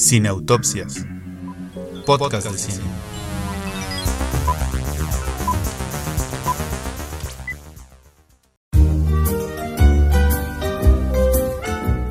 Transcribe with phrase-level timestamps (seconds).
[0.00, 1.04] Cineautopsias.
[2.06, 2.84] Podcast de cine.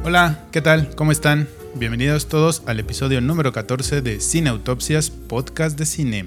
[0.04, 0.94] Hola, ¿qué tal?
[0.96, 1.50] ¿Cómo están?
[1.74, 6.26] Bienvenidos todos al episodio número 14 de Cineautopsias, podcast de cine.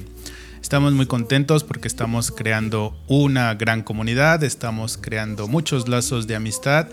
[0.72, 6.86] Estamos muy contentos porque estamos creando una gran comunidad, estamos creando muchos lazos de amistad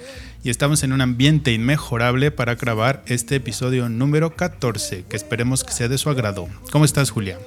[0.43, 5.71] y estamos en un ambiente inmejorable para grabar este episodio número 14, que esperemos que
[5.71, 6.49] sea de su agrado.
[6.73, 7.39] ¿Cómo estás, Julia?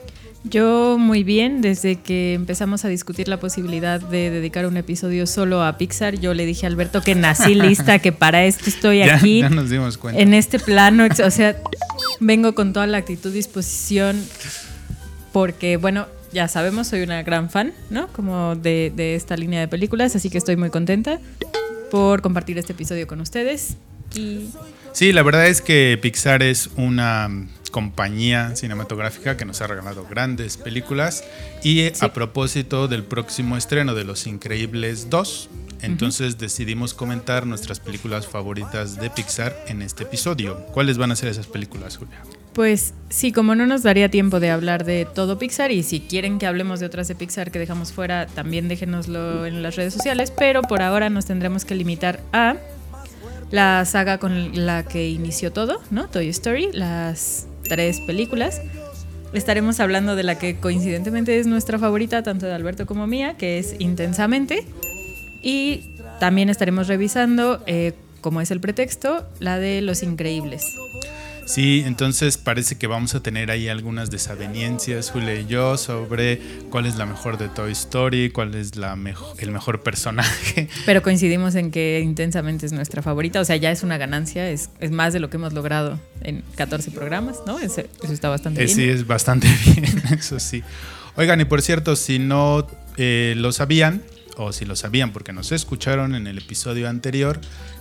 [0.42, 5.62] Yo muy bien, desde que empezamos a discutir la posibilidad de dedicar un episodio solo
[5.62, 9.40] a Pixar, yo le dije a Alberto que nací lista, que para esto estoy aquí.
[9.40, 10.18] Ya nos dimos cuenta.
[10.23, 11.59] En este plano, o sea,
[12.20, 14.18] vengo con toda la actitud, disposición,
[15.34, 18.09] porque bueno, ya sabemos, soy una gran fan, ¿no?
[18.09, 21.18] Como de, de esta línea de películas, así que estoy muy contenta
[21.90, 23.77] por compartir este episodio con ustedes.
[24.14, 24.50] Y
[24.92, 27.30] Sí, la verdad es que Pixar es una
[27.70, 31.24] compañía cinematográfica que nos ha regalado grandes películas
[31.65, 35.48] y a propósito del próximo estreno de Los Increíbles 2,
[35.80, 40.59] entonces decidimos comentar nuestras películas favoritas de Pixar en este episodio.
[40.73, 42.23] ¿Cuáles van a ser esas películas, Julia?
[42.54, 46.38] Pues sí, como no nos daría tiempo de hablar de todo Pixar y si quieren
[46.38, 50.30] que hablemos de otras de Pixar que dejamos fuera, también déjenoslo en las redes sociales,
[50.30, 52.56] pero por ahora nos tendremos que limitar a
[53.50, 56.08] la saga con la que inició todo, ¿no?
[56.08, 58.60] Toy Story, las tres películas.
[59.32, 63.58] Estaremos hablando de la que coincidentemente es nuestra favorita, tanto de Alberto como mía, que
[63.58, 64.66] es Intensamente.
[65.42, 70.64] Y también estaremos revisando, eh, como es el pretexto, la de Los Increíbles.
[71.44, 76.41] Sí, entonces parece que vamos a tener ahí algunas desavenencias, Julia y yo, sobre
[76.71, 80.69] cuál es la mejor de Toy Story, cuál es la mejo- el mejor personaje.
[80.87, 84.70] Pero coincidimos en que Intensamente es nuestra favorita, o sea, ya es una ganancia, es,
[84.81, 87.59] es más de lo que hemos logrado en 14 programas, ¿no?
[87.59, 88.76] Eso está bastante Eh, bien.
[88.76, 90.62] sí, es bastante bien, eso sí.
[91.16, 92.66] Oigan, y por cierto, si no
[92.97, 94.03] eh, lo sabían,
[94.36, 97.41] o si lo sabían porque nos escucharon en el episodio anterior,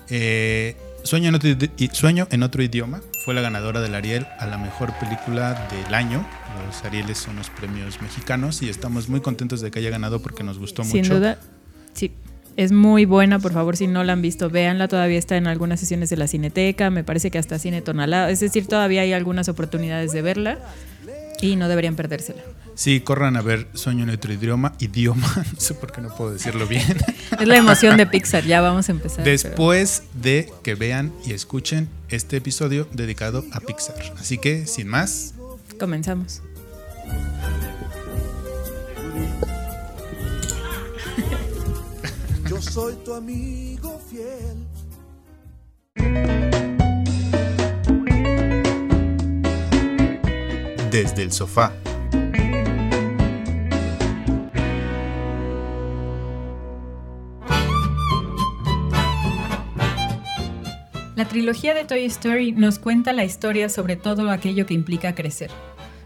[0.10, 4.28] eh, Sueño, en otro, idi- y- Sueño en otro idioma fue la ganadora del Ariel
[4.40, 6.26] a la mejor película del año.
[6.68, 10.44] Los Arieles son los premios mexicanos y estamos muy contentos de que haya ganado porque
[10.44, 11.16] nos gustó Sin mucho.
[11.16, 11.38] duda,
[11.94, 12.12] sí.
[12.58, 14.88] Es muy buena, por favor, si no la han visto, véanla.
[14.90, 18.30] Todavía está en algunas sesiones de la Cineteca, me parece que hasta Cine Tonalá.
[18.30, 20.60] Es decir, todavía hay algunas oportunidades de verla
[21.42, 22.42] y no deberían perdérsela.
[22.76, 26.32] Sí, corran a ver Sueño en otro idioma, idioma, no sé por qué no puedo
[26.34, 26.84] decirlo bien.
[27.40, 29.18] Es la emoción de Pixar, ya vamos a empezar.
[29.18, 33.96] pero- Después de que vean y escuchen este episodio dedicado a Pixar.
[34.20, 35.34] Así que, sin más,
[35.80, 36.42] Comenzamos.
[42.48, 44.68] Yo soy tu amigo fiel.
[50.92, 51.72] desde el sofá.
[61.22, 65.52] La trilogía de Toy Story nos cuenta la historia sobre todo aquello que implica crecer.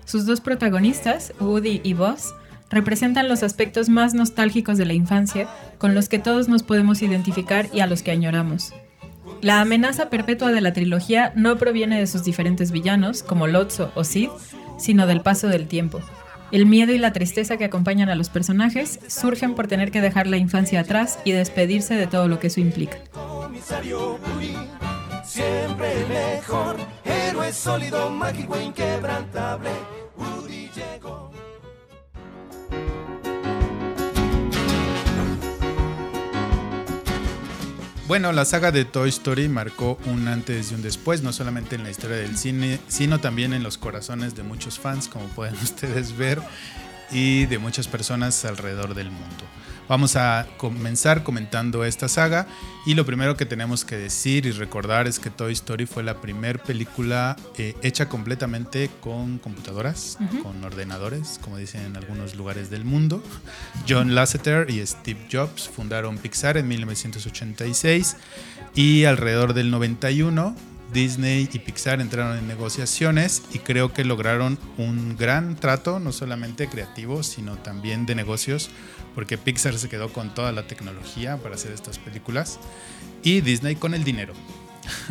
[0.03, 2.33] Sus dos protagonistas, Woody y Buzz,
[2.69, 7.69] representan los aspectos más nostálgicos de la infancia con los que todos nos podemos identificar
[7.71, 8.73] y a los que añoramos.
[9.39, 14.03] La amenaza perpetua de la trilogía no proviene de sus diferentes villanos, como Lotso o
[14.03, 14.27] Sid,
[14.77, 16.01] sino del paso del tiempo.
[16.51, 20.27] El miedo y la tristeza que acompañan a los personajes surgen por tener que dejar
[20.27, 22.97] la infancia atrás y despedirse de todo lo que eso implica.
[25.35, 26.77] Siempre mejor.
[27.03, 29.69] Héroe sólido, mágico, inquebrantable.
[30.15, 31.29] Woody llegó.
[38.07, 41.83] Bueno, la saga de Toy Story marcó un antes y un después, no solamente en
[41.83, 46.15] la historia del cine, sino también en los corazones de muchos fans, como pueden ustedes
[46.15, 46.41] ver,
[47.11, 49.43] y de muchas personas alrededor del mundo.
[49.87, 52.47] Vamos a comenzar comentando esta saga
[52.85, 56.21] y lo primero que tenemos que decir y recordar es que Toy Story fue la
[56.21, 62.83] primera película eh, hecha completamente con computadoras, con ordenadores, como dicen en algunos lugares del
[62.83, 63.21] mundo.
[63.87, 68.17] John Lasseter y Steve Jobs fundaron Pixar en 1986
[68.73, 70.55] y alrededor del 91
[70.93, 76.67] Disney y Pixar entraron en negociaciones y creo que lograron un gran trato, no solamente
[76.67, 78.69] creativo, sino también de negocios,
[79.13, 82.59] porque Pixar se quedó con toda la tecnología para hacer estas películas
[83.23, 84.33] y Disney con el dinero.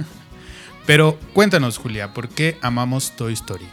[0.87, 3.67] Pero cuéntanos, Julia, ¿por qué amamos Toy Story?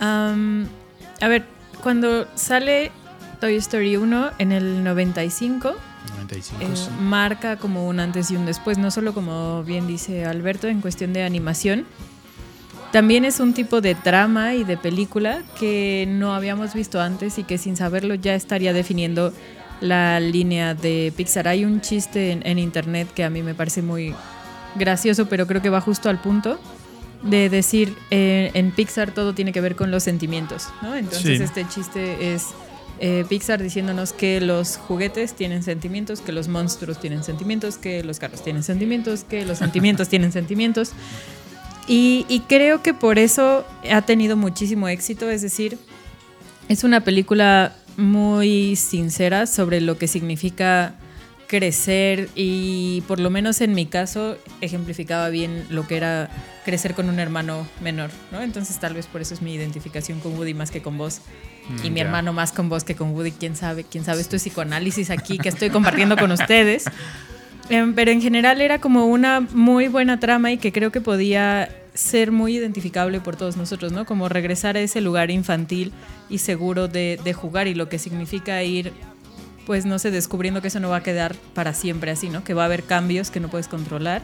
[0.00, 1.44] A ver,
[1.82, 2.92] cuando sale
[3.40, 5.74] Toy Story 1 en el 95,
[6.28, 6.62] 95.
[6.62, 6.88] eh, sí.
[7.00, 11.12] marca como un antes y un después, no solo como bien dice Alberto en cuestión
[11.12, 11.86] de animación,
[12.92, 17.44] también es un tipo de trama y de película que no habíamos visto antes y
[17.44, 19.32] que sin saberlo ya estaría definiendo
[19.80, 21.48] la línea de Pixar.
[21.48, 24.14] Hay un chiste en, en internet que a mí me parece muy
[24.76, 26.58] gracioso, pero creo que va justo al punto
[27.22, 30.94] de decir eh, en Pixar todo tiene que ver con los sentimientos, ¿no?
[30.96, 31.44] Entonces Sí.
[31.44, 32.46] este chiste es
[33.00, 38.18] eh, Pixar diciéndonos que los juguetes tienen sentimientos, que los monstruos tienen sentimientos, que los
[38.18, 40.92] carros tienen sentimientos, que los sentimientos tienen sentimientos.
[41.86, 45.78] Y, y creo que por eso ha tenido muchísimo éxito, es decir,
[46.68, 50.94] es una película muy sincera sobre lo que significa
[51.48, 56.30] crecer y por lo menos en mi caso ejemplificaba bien lo que era
[56.64, 58.42] crecer con un hermano menor, ¿no?
[58.42, 61.22] Entonces tal vez por eso es mi identificación con Woody más que con vos
[61.84, 62.04] y Mm, mi ya.
[62.06, 65.38] hermano más con vos que con Woody, quién sabe, quién sabe, esto es psicoanálisis aquí
[65.38, 66.84] que estoy compartiendo con ustedes.
[67.70, 71.68] Em, pero en general era como una muy buena trama y que creo que podía
[71.92, 74.06] ser muy identificable por todos nosotros, ¿no?
[74.06, 75.92] Como regresar a ese lugar infantil
[76.30, 78.92] y seguro de, de jugar y lo que significa ir,
[79.66, 82.42] pues no sé, descubriendo que eso no va a quedar para siempre así, ¿no?
[82.42, 84.22] Que va a haber cambios que no puedes controlar.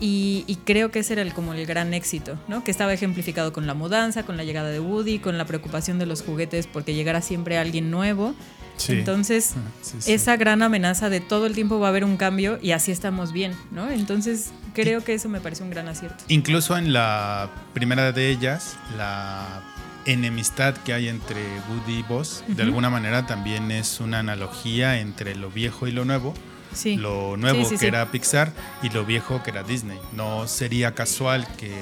[0.00, 2.62] Y, y creo que ese era el, como el gran éxito, ¿no?
[2.62, 6.06] Que estaba ejemplificado con la mudanza, con la llegada de Woody, con la preocupación de
[6.06, 8.34] los juguetes porque llegara siempre alguien nuevo.
[8.76, 8.92] Sí.
[8.92, 10.12] Entonces, Sí, sí.
[10.12, 13.32] esa gran amenaza de todo el tiempo va a haber un cambio y así estamos
[13.32, 13.90] bien, ¿no?
[13.90, 16.22] Entonces, creo que eso me parece un gran acierto.
[16.28, 19.64] Incluso en la primera de ellas, la
[20.06, 25.34] enemistad que hay entre Woody y Buzz, de alguna manera también es una analogía entre
[25.34, 26.34] lo viejo y lo nuevo.
[26.74, 26.96] Sí.
[26.96, 29.98] Lo nuevo Sí, sí, que era Pixar y lo viejo que era Disney.
[30.12, 31.72] No sería casual que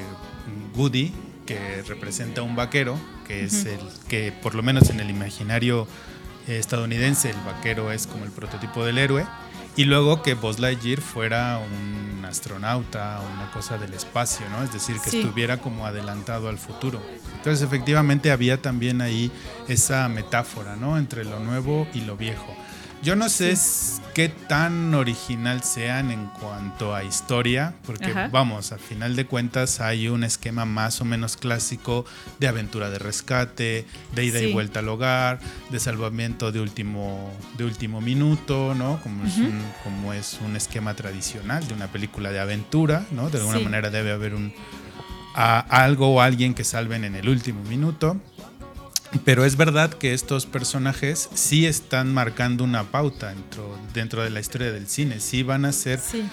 [0.74, 1.12] Woody,
[1.44, 5.86] que representa un vaquero, que es el que por lo menos en el imaginario
[6.48, 9.26] eh, estadounidense el vaquero es como el prototipo del héroe,
[9.76, 14.62] y luego que Buzz Lightyear fuera un astronauta, una cosa del espacio, ¿no?
[14.64, 15.20] Es decir, que Sí.
[15.20, 17.02] estuviera como adelantado al futuro.
[17.36, 19.30] Entonces, efectivamente, había también ahí
[19.68, 20.96] esa metáfora, ¿no?
[20.98, 22.56] Entre lo nuevo y lo viejo.
[23.06, 23.54] Yo no sé
[24.14, 28.28] qué tan original sean en cuanto a historia, porque Ajá.
[28.32, 32.04] vamos, a final de cuentas hay un esquema más o menos clásico
[32.40, 35.38] de aventura de rescate, de ida y vuelta al hogar,
[35.70, 39.00] de salvamiento de último, de último minuto, ¿no?
[39.04, 43.30] Como, es un, como es un esquema tradicional de una película de aventura, ¿no?
[43.30, 43.64] De alguna Sí.
[43.64, 44.52] manera debe haber un
[45.36, 48.20] a- algo o alguien que salven en el último minuto.
[49.24, 54.40] Pero es verdad que estos personajes sí están marcando una pauta dentro, dentro de la
[54.40, 55.20] historia del cine.
[55.20, 56.24] Sí van a ser Sí,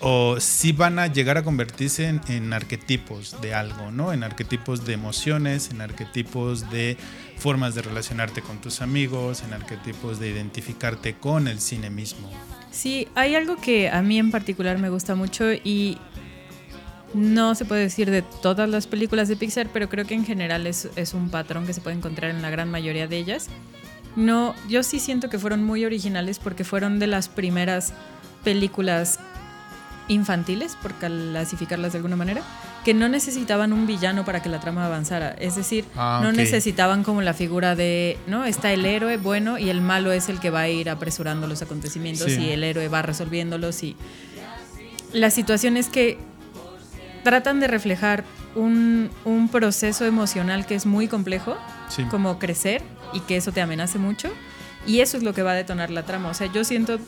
[0.00, 4.12] o sí van a llegar a convertirse en, en arquetipos de algo, ¿no?
[4.12, 6.96] En arquetipos de emociones, en arquetipos de
[7.36, 12.30] formas de relacionarte con tus amigos, en arquetipos de identificarte con el cine mismo.
[12.70, 15.98] sí, hay algo que a mí en particular me gusta mucho y
[17.14, 20.66] no se puede decir de todas las películas de Pixar, pero creo que en general
[20.66, 23.48] es, es un patrón que se puede encontrar en la gran mayoría de ellas.
[24.16, 27.92] No, yo sí siento que fueron muy originales porque fueron de las primeras
[28.44, 29.20] películas
[30.08, 32.42] infantiles, por clasificarlas de alguna manera,
[32.84, 35.30] que no necesitaban un villano para que la trama avanzara.
[35.38, 38.46] Es decir, Ah, no necesitaban como la figura de, ¿no?
[38.46, 41.60] Está el héroe bueno y el malo es el que va a ir apresurando los
[41.60, 42.40] acontecimientos Sí.
[42.40, 43.96] y el héroe va resolviéndolos y
[45.12, 46.16] la situación es que
[47.22, 51.56] tratan de reflejar un, un proceso emocional que es muy complejo,
[51.88, 52.02] Sí.
[52.04, 52.82] como crecer
[53.12, 54.30] y que eso te amenace mucho.
[54.86, 56.28] Y eso es lo que va a detonar la trama.
[56.30, 56.98] O sea, yo siento,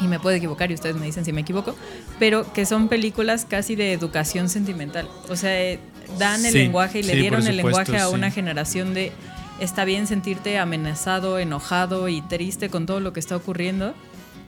[0.00, 1.74] y me puedo equivocar y ustedes me dicen si me equivoco,
[2.18, 5.08] pero que son películas casi de educación sentimental.
[5.28, 5.78] O sea, eh,
[6.18, 9.12] dan el Sí, lenguaje y le dieron el lenguaje a una generación de
[9.60, 13.94] está bien sentirte amenazado, enojado y triste con todo lo que está ocurriendo.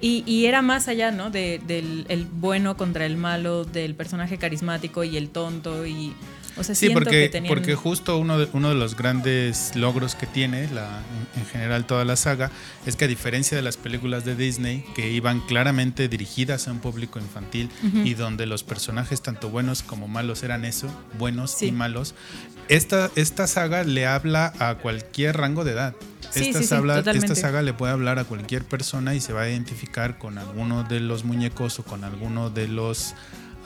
[0.01, 1.31] Y, y era más allá, ¿no?
[1.31, 5.87] De- del el bueno contra el malo, del personaje carismático y el tonto.
[5.87, 6.13] Y,
[6.59, 7.49] o sea, Sí, porque, que tenían...
[7.55, 11.01] porque justo uno de, uno de los grandes logros que tiene la,
[11.35, 12.51] en, en general toda la saga
[12.87, 16.79] es que a diferencia de las películas de Disney que iban claramente dirigidas a un
[16.81, 17.69] público infantil
[18.05, 20.89] y donde los personajes tanto buenos como malos eran eso,
[21.19, 21.67] buenos Sí.
[21.67, 22.15] y malos,
[22.69, 25.95] esta, esta saga le habla a cualquier rango de edad.
[26.31, 27.33] Sí, esta, sí, sí, habla- totalmente.
[27.33, 30.85] esta saga le puede hablar a cualquier persona y se va a identificar con alguno
[30.85, 33.15] de los muñecos o con alguno de los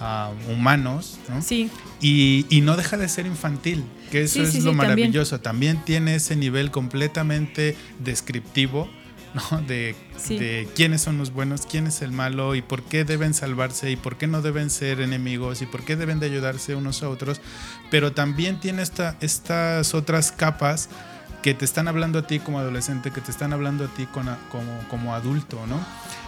[0.00, 1.42] ah, humanos, ¿no?
[1.42, 4.76] Sí, Y, y no deja de ser infantil, que eso es lo también.
[4.76, 5.40] maravilloso.
[5.40, 5.84] También.
[5.84, 8.88] tiene ese nivel completamente descriptivo
[9.52, 9.60] ¿no?
[9.62, 9.94] de,
[10.28, 13.96] de quiénes son los buenos, quién es el malo y por qué deben salvarse y
[13.96, 17.40] por qué no deben ser enemigos y por qué deben de ayudarse unos a otros.
[17.92, 20.88] Pero también tiene esta, estas otras capas
[21.42, 24.36] que te están hablando a ti como adolescente, que te están hablando a ti como,
[24.88, 25.78] como adulto, ¿no?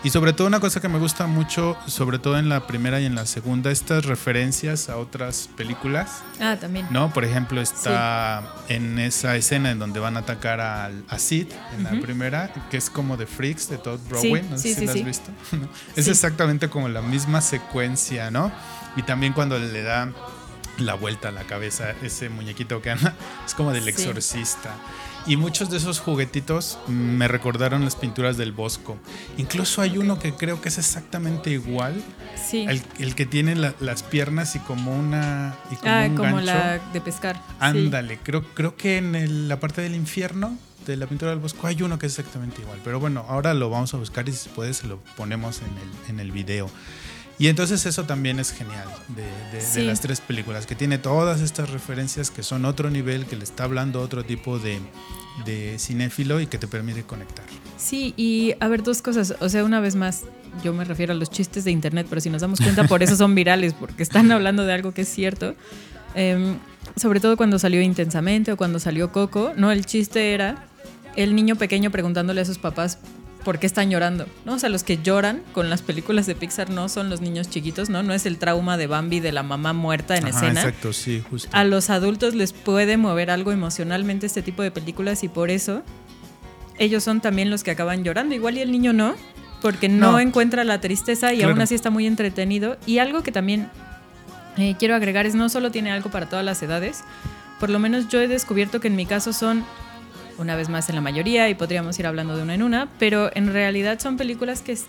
[0.05, 3.07] Y sobre todo una cosa que me gusta mucho, sobre todo en la primera y
[3.07, 6.23] en la segunda, estas referencias a otras películas.
[6.41, 6.87] Ah, también.
[6.91, 7.13] ¿No?
[7.13, 11.85] Por ejemplo, está en esa escena en donde van a atacar a, a Sid, en
[11.85, 14.51] la primera, que es como The Freaks de Todd Browning.
[14.51, 15.31] no sé si la has visto.
[15.97, 18.51] es exactamente como la misma secuencia, ¿no?
[18.97, 20.13] Y también cuando le da
[20.79, 23.15] la vuelta a la cabeza ese muñequito que anda,
[23.47, 24.77] es como del exorcista.
[25.25, 28.99] Y muchos de esos juguetitos me recordaron las pinturas del Bosco.
[29.39, 32.03] Incluso hay uno que creo que es exactamente igual.
[32.45, 32.67] Sí.
[32.99, 35.55] El, que tiene las piernas y como una.
[35.71, 37.41] Y como ah, como la de pescar.
[37.61, 41.81] Ándale, creo, creo que en la parte del infierno de la pintura del Bosco hay
[41.83, 42.81] uno que es exactamente igual.
[42.83, 46.11] Pero bueno, ahora lo vamos a buscar y si puede se lo ponemos en el,
[46.11, 46.69] en el video.
[47.43, 52.31] Y entonces eso también es genial de, las tres películas, que tiene todas estas referencias
[52.31, 54.79] que son otro nivel, que le está hablando otro tipo de,
[55.45, 57.45] de cinéfilo y que te permite conectar.
[57.79, 59.35] Sí, y a ver, dos cosas.
[59.41, 60.23] O sea, una vez más,
[60.63, 63.17] yo me refiero a los chistes de internet, pero si nos damos cuenta, por eso
[63.17, 65.57] son virales, porque están hablando de algo que es cierto.
[66.15, 66.59] Em,
[66.95, 69.73] sobre todo cuando salió Intensamente o cuando salió Coco, ¿no?
[69.73, 70.69] El chiste era
[71.17, 72.99] el niño pequeño preguntándole a sus papás
[73.45, 74.55] por qué están llorando, ¿no?
[74.55, 77.91] O sea, los que lloran con las películas de Pixar no son los niños chiquitos,
[77.91, 78.03] ¿no?
[78.03, 80.61] No es el trauma de Bambi de la mamá muerta en escena.
[80.61, 81.49] Exacto, sí, justo.
[81.53, 85.83] A los adultos les puede mover algo emocionalmente este tipo de películas y por eso
[86.79, 88.35] ellos son también los que acaban llorando.
[88.35, 89.15] Igual y el niño no,
[89.61, 92.77] porque no, encuentra la tristeza y aún así está muy entretenido.
[92.87, 93.69] Y algo que también
[94.57, 97.05] eh, quiero agregar es no solo tiene algo para todas las edades,
[97.61, 99.65] por lo menos yo he descubierto que en mi caso son
[100.43, 103.31] una vez más en la mayoría y podríamos ir hablando de una en una, pero
[103.35, 104.87] en realidad son películas que es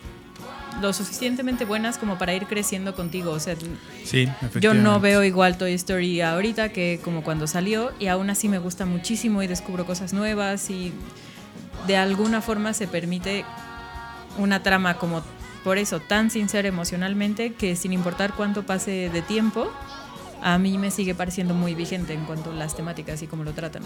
[0.81, 3.31] lo suficientemente buenas como para ir creciendo contigo.
[3.31, 3.55] O sea,
[4.03, 4.27] sí,
[4.59, 8.59] yo no veo igual Toy Story ahorita que como cuando salió y aún así me
[8.59, 10.91] gusta muchísimo y descubro cosas nuevas y
[11.87, 13.45] de alguna forma se permite
[14.37, 15.23] una trama como
[15.63, 19.71] por eso tan sincera emocionalmente que sin importar cuánto pase de tiempo,
[20.43, 23.53] a mí me sigue pareciendo muy vigente en cuanto a las temáticas y cómo lo
[23.53, 23.81] tratan.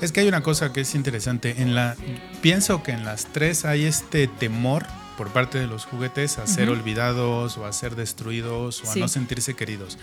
[0.00, 1.62] Es que hay una cosa que es interesante.
[1.62, 1.96] En la,
[2.40, 4.84] pienso que en las tres hay este temor
[5.22, 9.06] por parte de los juguetes a ser olvidados o a ser destruidos o a no
[9.06, 9.96] sentirse queridos.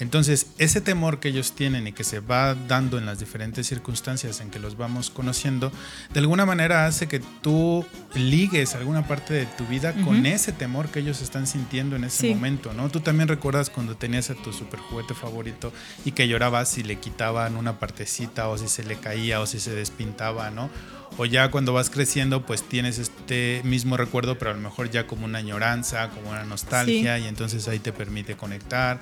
[0.00, 4.40] Entonces, ese temor que ellos tienen y que se va dando en las diferentes circunstancias
[4.40, 5.70] en que los vamos conociendo,
[6.12, 10.88] de alguna manera hace que tú ligues alguna parte de tu vida con ese temor
[10.88, 12.88] que ellos están sintiendo en ese momento, ¿no?
[12.88, 15.72] Tú también recuerdas cuando tenías a tu super juguete favorito
[16.04, 19.60] y que llorabas si le quitaban una partecita o si se le caía o si
[19.60, 20.70] se despintaba, ¿no?
[21.18, 25.06] O ya cuando vas creciendo pues tienes este mismo recuerdo pero a lo mejor ya
[25.06, 29.00] como una añoranza, como una nostalgia y entonces ahí te permite conectar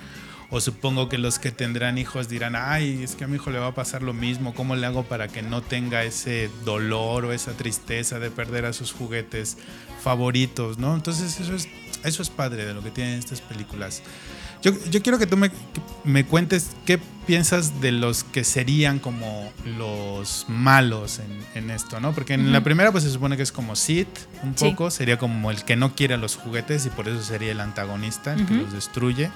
[0.50, 3.59] o supongo que los que tendrán hijos dirán, ay, es que a mi hijo le
[3.59, 7.33] va a pasar lo mismo, ¿cómo le hago para que no tenga ese dolor o
[7.33, 9.56] esa tristeza de perder a sus juguetes
[10.02, 10.94] favoritos, ¿no?
[10.94, 11.68] Entonces eso es,
[12.04, 14.02] eso es padre de lo que tienen estas películas.
[14.64, 15.50] Yo, yo quiero que tú me,
[16.04, 22.14] me, cuentes qué piensas de los que serían como los malos en, en esto, ¿no?
[22.14, 24.06] Porque en la primera pues se supone que es como Sid,
[24.42, 27.52] un poco, sería como el que no quiere a los juguetes y por eso sería
[27.52, 29.30] el antagonista, el que los destruye.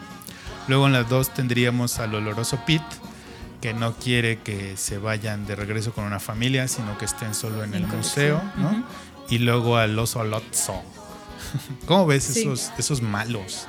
[0.67, 2.85] Luego en las dos tendríamos al oloroso Pete,
[3.61, 7.65] que no quiere que se vayan de regreso con una familia, sino que estén solo
[7.65, 8.83] en el museo, ¿no?
[9.29, 10.83] Y luego al oso Lotso.
[11.87, 13.67] ¿Cómo ves esos, esos malos?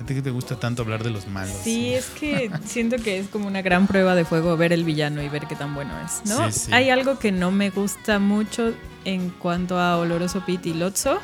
[0.00, 1.56] ¿A ti que te gusta tanto hablar de los malos?
[1.62, 5.22] Sí, es que siento que es como una gran prueba de fuego ver el villano
[5.22, 6.74] y ver qué tan bueno es, ¿no?
[6.74, 8.74] Hay algo que no me gusta mucho
[9.04, 11.20] en cuanto a Oloroso Pete y Lotso,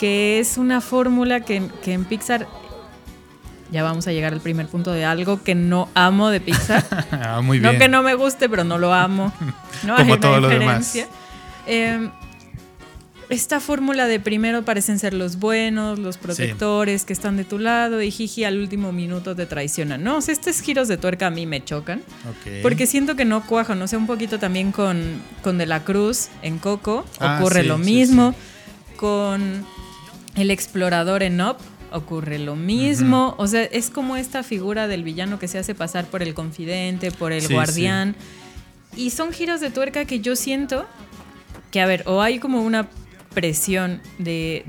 [0.00, 2.48] que es una fórmula que, que en Pixar
[3.70, 6.84] ya vamos a llegar al primer punto de algo que no amo de Pixar.
[7.10, 7.72] ah, muy bien.
[7.72, 9.32] No que no me guste, pero no lo amo.
[9.84, 9.96] ¿no?
[9.96, 10.96] Como todo lo demás.
[11.66, 12.10] Em,
[13.34, 18.00] esta fórmula de primero parecen ser los buenos, los protectores que están de tu lado
[18.00, 20.02] y jiji al último minuto te traicionan.
[20.02, 22.02] No, o sea, estos giros de tuerca a mí me chocan.
[22.62, 23.82] Porque siento que no cuajan.
[23.82, 27.76] O sea, un poquito también con, con De la Cruz en Coco ah, ocurre lo
[27.76, 28.34] mismo.
[28.96, 29.66] con
[30.36, 31.56] el explorador en Up
[31.90, 33.34] ocurre lo mismo.
[33.38, 37.10] O sea, es como esta figura del villano que se hace pasar por el confidente,
[37.10, 38.14] por el guardián.
[38.96, 40.86] Y son giros de tuerca que yo siento
[41.72, 42.88] que, a ver, o hay como una
[43.34, 44.64] presión de,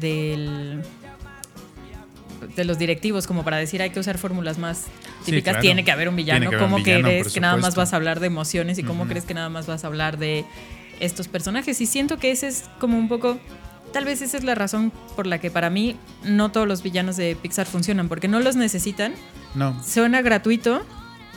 [2.55, 4.85] de los directivos como para decir hay que usar fórmulas más
[5.25, 6.49] típicas, tiene que haber un villano.
[6.57, 9.49] ¿Cómo crees que nada más vas a hablar de emociones y cómo crees que nada
[9.49, 10.45] más vas a hablar de
[10.99, 11.79] estos personajes?
[11.81, 13.39] Y siento que ese es como un poco
[13.95, 15.95] Tal vez esa es la razón por la que para mí
[16.25, 19.13] no todos los villanos de Pixar funcionan, porque no los necesitan.
[19.53, 19.81] No.
[19.81, 20.85] Suena gratuito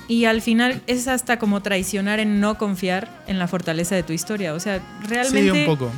[0.08, 4.12] Y al final es hasta como traicionar en no confiar en la fortaleza de tu
[4.12, 4.54] historia.
[4.54, 5.52] O sea, realmente.
[5.52, 5.92] Sí, un poco.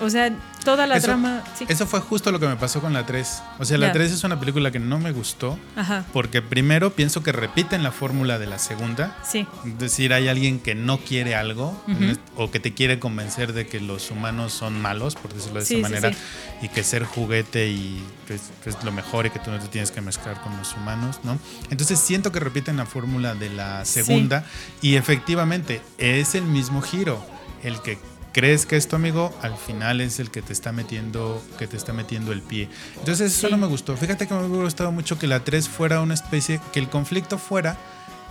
[0.00, 0.32] O sea,
[0.64, 1.42] toda la Eso- trama.
[1.58, 1.64] sí.
[1.68, 3.42] Eso fue justo lo que me pasó con la 3.
[3.58, 3.92] O sea, la Ya.
[3.92, 6.04] 3 es una película que no me gustó Ajá.
[6.12, 9.16] porque primero pienso que repiten la fórmula de la segunda.
[9.28, 9.46] Sí.
[9.66, 13.52] Es decir, hay alguien que no quiere algo en est- o que te quiere convencer
[13.52, 16.18] de que los humanos son malos, por decirlo de Sí, esa manera, sí.
[16.62, 19.58] y que ser juguete y que es, que es lo mejor y que tú no
[19.58, 21.38] te tienes que mezclar con los humanos, ¿no?
[21.70, 24.44] Entonces siento que repiten la fórmula de la segunda
[24.80, 27.24] y efectivamente es el mismo giro,
[27.62, 27.98] el que
[28.32, 31.76] crees que es tu amigo, al final es el que te está metiendo, que te
[31.76, 32.68] está metiendo el pie.
[32.98, 33.52] Entonces eso Sí.
[33.52, 33.96] no me gustó.
[33.96, 37.38] Fíjate que me hubiera gustado mucho que la 3 fuera una especie, que el conflicto
[37.38, 37.76] fuera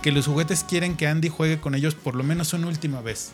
[0.02, 3.30] que los juguetes quieren que Andy juegue con ellos por lo menos una última vez.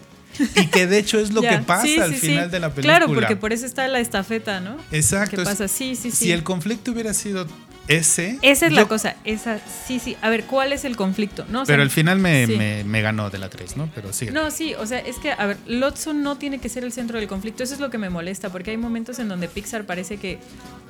[0.55, 2.21] Y que de hecho es lo que pasa Sí, al sí.
[2.21, 2.99] final de la película.
[2.99, 4.77] Claro, porque por eso está la estafeta, ¿no?
[4.93, 5.37] Exacto.
[5.37, 5.67] ¿Qué es- pasa?
[5.69, 6.17] Sí, sí, sí.
[6.27, 7.47] Si el conflicto hubiera sido
[7.89, 8.39] ese.
[8.43, 9.17] Esa es la cosa.
[9.25, 10.17] Esa, sí, sí.
[10.23, 11.45] A ver, ¿cuál es el conflicto?
[11.49, 12.57] No, o sea, Pero al final me, sí.
[12.57, 13.91] me- me ganó de la 3, ¿no?
[13.95, 14.27] Pero sí.
[14.33, 17.19] No, sí, o sea, es que, a ver, Lotso no tiene que ser el centro
[17.19, 17.63] del conflicto.
[17.63, 20.39] Eso es lo que me molesta, porque hay momentos en donde Pixar parece que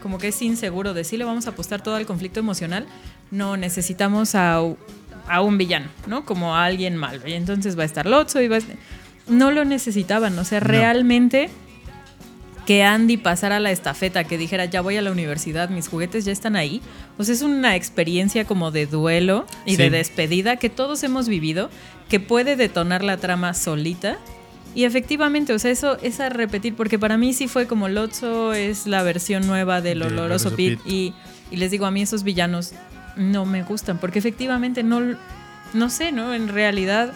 [0.02, 2.87] como que es inseguro de si le vamos a apostar todo al conflicto emocional.
[3.31, 4.57] No, necesitamos a,
[5.28, 6.25] a un villano, ¿no?
[6.25, 7.26] Como a alguien malo.
[7.26, 8.61] Y entonces va a estar Lotso y va a...
[9.28, 10.67] No lo necesitaban, o sea, No.
[12.68, 16.32] Que Andy pasara la estafeta, que dijera, ya voy a la universidad, mis juguetes ya
[16.32, 16.82] están ahí.
[17.16, 21.70] O sea, es una experiencia como de duelo y de despedida que todos hemos vivido,
[22.10, 24.18] que puede detonar la trama solita.
[24.75, 28.52] Y efectivamente, o sea, eso es a repetir, porque para mí sí fue como Lotso
[28.52, 30.54] es la versión nueva del De oloroso.
[30.54, 30.78] Pete.
[30.84, 31.14] Y,
[31.50, 32.75] y les digo, a mí esos villanos
[33.16, 35.16] no me gustan, porque efectivamente no,
[35.72, 36.34] no sé, ¿no?
[36.34, 37.14] En realidad,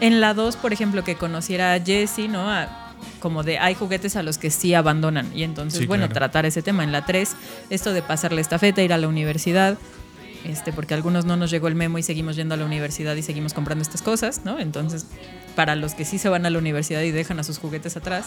[0.00, 2.50] en la 2, por ejemplo, que conociera a Jesse, ¿no?
[2.50, 2.81] A-
[3.20, 5.30] como de hay juguetes a los que sí abandonan.
[5.36, 6.14] Y entonces, Sí, bueno, claro.
[6.14, 6.84] tratar ese tema.
[6.84, 7.34] En la 3,
[7.70, 9.78] esto de pasar la estafeta, ir a la universidad.
[10.44, 13.14] Este, porque a algunos no nos llegó el memo y seguimos yendo a la universidad
[13.14, 14.58] y seguimos comprando estas cosas, ¿no?
[14.58, 15.06] Entonces,
[15.54, 18.26] para los que sí se van a la universidad y dejan a sus juguetes atrás,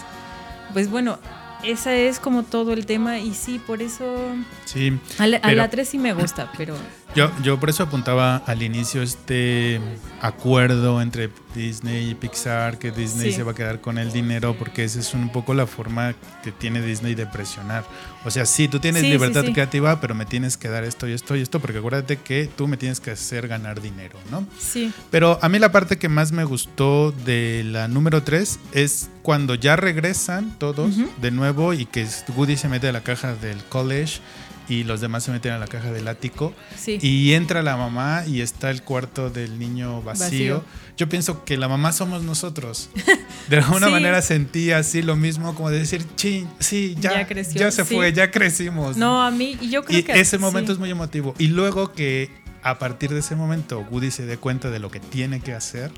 [0.71, 1.19] pues bueno,
[1.61, 4.15] ese es como todo el tema y sí, por eso
[4.63, 4.97] Sí.
[5.17, 6.77] a la, a la 3 sí me gusta, pero
[7.15, 9.79] Yo, yo por eso apuntaba al inicio este
[10.21, 13.37] acuerdo entre Disney y Pixar, que Disney Sí.
[13.37, 16.13] se va a quedar con el dinero, porque esa es un poco la forma
[16.43, 17.85] que tiene Disney de presionar.
[18.25, 19.53] O sea, sí, tú tienes Sí, libertad sí.
[19.53, 22.67] creativa, pero me tienes que dar esto y esto y esto, porque acuérdate que tú
[22.67, 24.45] me tienes que hacer ganar dinero, ¿no?
[24.59, 24.91] sí.
[25.09, 29.55] Pero a mí la parte que más me gustó de la número 3 es cuando
[29.55, 34.19] ya regresan todos de nuevo y que Woody se mete a la caja del college
[34.67, 36.53] y los demás se meten a la caja del ático.
[36.77, 36.97] Sí.
[37.01, 40.25] Y entra la mamá y está el cuarto del niño vacío.
[40.25, 40.63] Vacío.
[40.97, 42.89] Yo pienso que la mamá somos nosotros.
[43.49, 43.91] De alguna Sí.
[43.93, 47.85] manera sentí así lo mismo, como de decir, chin, sí, ya, Ya ya, creció, se
[47.85, 47.93] sí.
[47.95, 48.97] fue, ya crecimos.
[48.97, 50.73] No, a mí, y yo creo y que ese momento sí.
[50.73, 51.35] es muy emotivo.
[51.37, 52.29] Y luego que
[52.63, 55.91] a partir de ese momento Woody se dé cuenta de lo que tiene que hacer,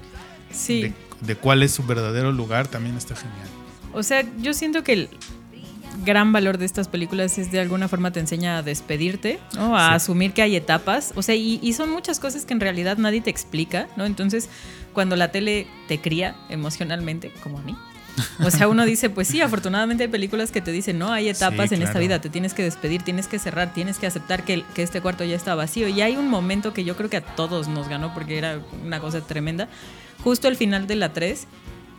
[0.51, 0.81] Sí.
[0.81, 3.47] de, de cuál es su verdadero lugar, también está genial.
[3.93, 5.09] O sea, yo siento que
[6.03, 9.77] gran valor de estas películas es de alguna forma te enseña a despedirte, ¿no?
[9.77, 9.95] A Sí.
[9.95, 11.13] asumir que hay etapas.
[11.15, 14.05] O sea, y, y son muchas cosas que en realidad nadie te explica, ¿no?
[14.05, 14.49] Entonces,
[14.93, 17.75] cuando la tele te cría emocionalmente, como a mí.
[18.43, 21.69] O sea, uno dice, pues sí, afortunadamente hay películas que te dicen, no, hay etapas
[21.69, 24.63] Sí, en esta vida, te tienes que despedir, tienes que cerrar, tienes que aceptar que,
[24.73, 25.87] que este cuarto ya está vacío.
[25.87, 28.99] Y hay un momento que yo creo que a todos nos ganó porque era una
[28.99, 29.67] cosa tremenda,
[30.23, 31.45] justo al final de la 3,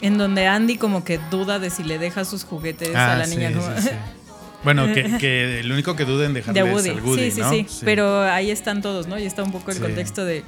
[0.01, 3.27] en donde Andy como que duda de si le deja sus juguetes a la Ah,
[3.27, 3.53] sí, niña.
[3.53, 3.91] como- sí, sí.
[4.65, 6.91] Bueno, que, que el único que duda en dejarle de es Woody.
[6.91, 7.51] al Woody, sí, sí, ¿no?
[7.51, 9.17] sí, Pero ahí están todos, ¿no?
[9.17, 9.83] Y está un poco el Sí.
[9.85, 10.43] contexto de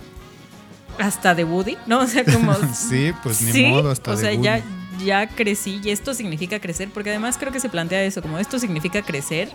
[0.99, 2.01] hasta de Woody, ¿no?
[2.01, 4.43] O sea, como Sí, pues ni Sí, modo, hasta o de sea, Woody.
[4.43, 4.63] ya
[5.05, 8.59] ya crecí y esto significa crecer, porque además creo que se plantea eso, como esto
[8.59, 9.49] significa crecer,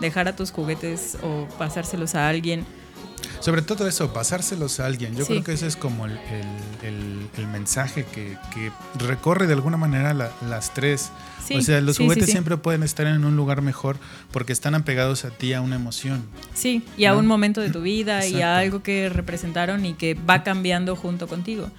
[0.00, 2.64] dejar a tus juguetes o pasárselos a alguien.
[3.40, 5.14] Sobre todo eso, pasárselos a alguien.
[5.14, 5.32] Yo Sí.
[5.34, 9.76] creo que ese es como el, el- el- el mensaje que, que recorre de alguna
[9.76, 11.10] manera la- las tres.
[11.46, 13.96] Sí, o sea, los sí, juguetes siempre pueden estar en un lugar mejor
[14.32, 16.24] porque están apegados a ti a una emoción.
[16.52, 20.14] Sí, y a un momento de tu vida y a algo que representaron y que
[20.14, 21.70] va cambiando junto contigo.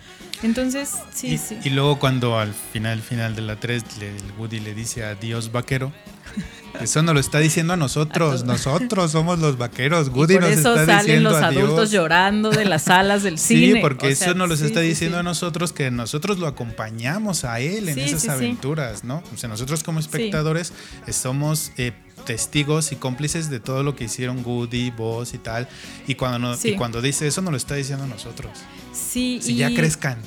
[0.41, 1.57] Entonces, sí, y, sí.
[1.63, 5.91] y luego cuando al final, final de la 3, el Woody le dice adiós vaquero.
[6.81, 8.43] Eso nos lo está diciendo a nosotros.
[8.43, 10.07] A nosotros somos los vaqueros.
[10.07, 11.63] Y Woody por nos eso está salen diciendo los adiós.
[11.63, 13.81] adultos llorando de las salas del Sí, cine.
[13.81, 15.19] porque O eso sea, nos lo sí, está sí, diciendo sí.
[15.19, 18.33] a nosotros que nosotros lo acompañamos a él en Sí, esas sí, sí.
[18.33, 19.23] aventuras, ¿no?
[19.33, 20.73] O sea, nosotros como espectadores
[21.07, 21.91] eh, somos eh,
[22.25, 25.67] testigos y cómplices de todo lo que hicieron Woody, Buzz y tal.
[26.07, 26.69] Y cuando, no- Sí.
[26.69, 28.51] y cuando dice eso, nos lo está diciendo a nosotros.
[28.93, 30.17] Sí, Si y, ya crezcan.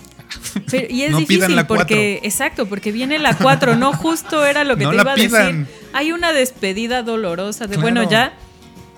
[0.70, 4.64] Pero- y es No difícil la porque, exacto, porque viene la 4, no justo era
[4.64, 5.66] lo que No te iba a decir.
[5.92, 7.82] Hay una despedida dolorosa de, Claro.
[7.82, 8.32] bueno, ya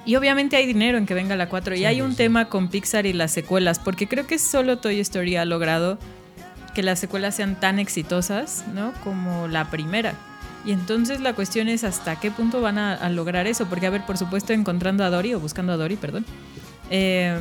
[0.06, 1.74] Y obviamente hay dinero en que venga la 4.
[1.76, 5.36] Y hay un tema con Pixar y las secuelas, porque creo que solo Toy Story
[5.36, 5.98] ha logrado
[6.74, 8.92] que las secuelas sean tan exitosas, ¿no?
[9.02, 10.12] Como la primera.
[10.66, 13.90] Y entonces la cuestión es hasta qué punto van a, a lograr eso, porque a
[13.90, 16.26] ver, por supuesto, encontrando a Dory, o buscando a Dory, perdón,
[16.90, 17.38] eh,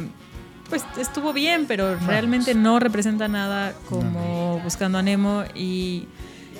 [0.73, 5.43] pues estuvo bien, pero realmente no representa nada como buscando a Nemo.
[5.53, 6.07] Y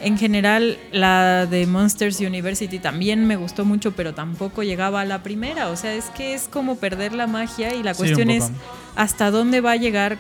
[0.04, 5.24] en general la de Monsters University también me gustó mucho, pero tampoco llegaba a la
[5.24, 8.52] primera, o sea, es que es como perder la magia y la cuestión es
[8.96, 10.20] hasta dónde va a llegar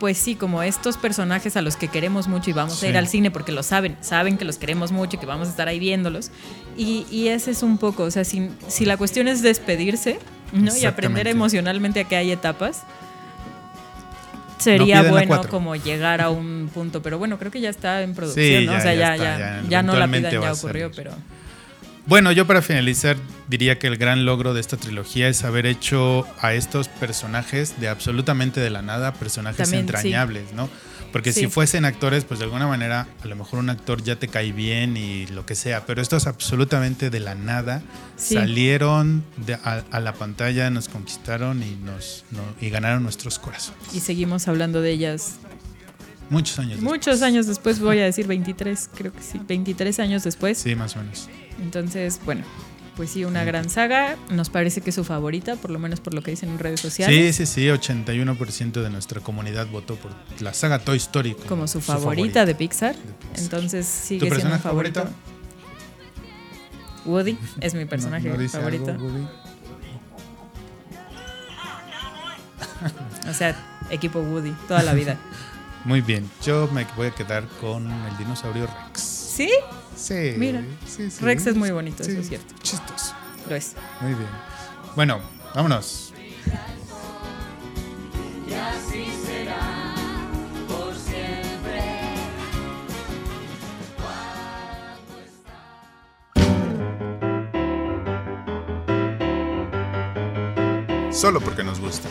[0.00, 3.06] pues sí, como estos personajes a los que queremos mucho y vamos a ir al
[3.06, 5.78] cine porque lo saben, saben que los queremos mucho y que vamos a estar ahí
[5.78, 6.30] viéndolos.
[6.76, 10.18] Y, y ese es un poco, o sea, si, si la cuestión es despedirse
[10.52, 10.76] ¿no?
[10.76, 12.82] y aprender emocionalmente a que hay etapas,
[14.58, 17.02] sería bueno como llegar a un punto.
[17.02, 18.72] Pero bueno, creo que ya está en producción, Sí, ¿no?
[18.72, 21.12] ya- o sea, ya ya, está, ya, ya ya no la pidan, ya ocurrió, pero...
[22.06, 23.16] Bueno, yo para finalizar
[23.48, 27.88] diría que el gran logro de esta trilogía es haber hecho a estos personajes de
[27.88, 29.94] absolutamente de la nada personajes También, sí.
[29.96, 30.68] entrañables, ¿no?
[31.14, 31.42] Porque Sí.
[31.42, 34.50] si fuesen actores, pues de alguna manera a lo mejor un actor ya te cae
[34.50, 37.82] bien y lo que sea, pero estos absolutamente de la nada
[38.16, 38.34] Sí.
[38.34, 43.80] salieron de- a, a la pantalla, nos conquistaron y nos no- y ganaron nuestros corazones.
[43.94, 45.34] Y seguimos hablando de ellas
[46.30, 46.80] Muchos años.
[46.80, 47.22] muchos después.
[47.22, 50.58] años después, voy a decir 23, creo que sí, 23 años después.
[50.58, 51.28] Sí, más o menos.
[51.62, 52.42] Entonces, bueno,
[52.96, 54.16] pues sí, una gran saga.
[54.30, 56.80] Nos parece que es su favorita, por lo menos por lo que dicen en redes
[56.80, 57.36] sociales.
[57.36, 61.80] Sí, sí, sí, 81% de nuestra comunidad votó por la saga Toy Story Como su
[61.80, 62.94] favorita, de Pixar.
[62.94, 63.42] Pixar.
[63.42, 65.00] Entonces sigue ¿Tu siendo favorito.
[65.00, 65.18] favorito?
[67.06, 68.90] Woody es mi personaje ¿No- no dice favorito.
[68.92, 69.26] algo, Woody?
[73.28, 73.56] O sea,
[73.90, 75.16] equipo Woody, toda la vida.
[75.84, 79.13] Muy bien, yo me voy a quedar con el dinosaurio Rex.
[79.34, 79.50] ¿Sí?
[79.96, 80.34] Sí.
[80.36, 81.24] Mira, sí, sí.
[81.24, 82.54] Rex es muy bonito, eso es cierto.
[82.62, 83.16] Chistoso.
[83.48, 83.74] Lo es.
[84.00, 84.28] Muy bien.
[84.94, 85.20] Bueno,
[85.56, 86.12] vámonos.
[101.10, 102.08] Solo porque nos gusta.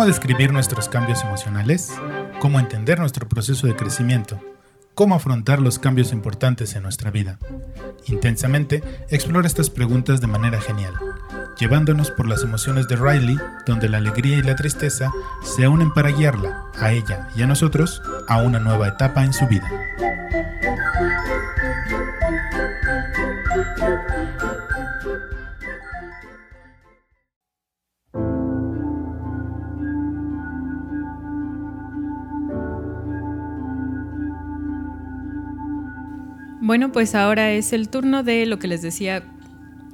[0.00, 1.92] ¿Cómo describir nuestros cambios emocionales?
[2.38, 4.40] ¿Cómo entender nuestro proceso de crecimiento?
[4.94, 7.38] ¿Cómo afrontar los cambios importantes en nuestra vida?
[8.06, 10.94] Intensamente, explora estas preguntas de manera genial,
[11.58, 13.36] llevándonos por las emociones de Riley,
[13.66, 18.00] donde la alegría y la tristeza se unen para guiarla, a ella y a nosotros,
[18.26, 19.70] a una nueva etapa en su vida.
[36.90, 39.22] Bueno, pues ahora es el turno de lo que les decía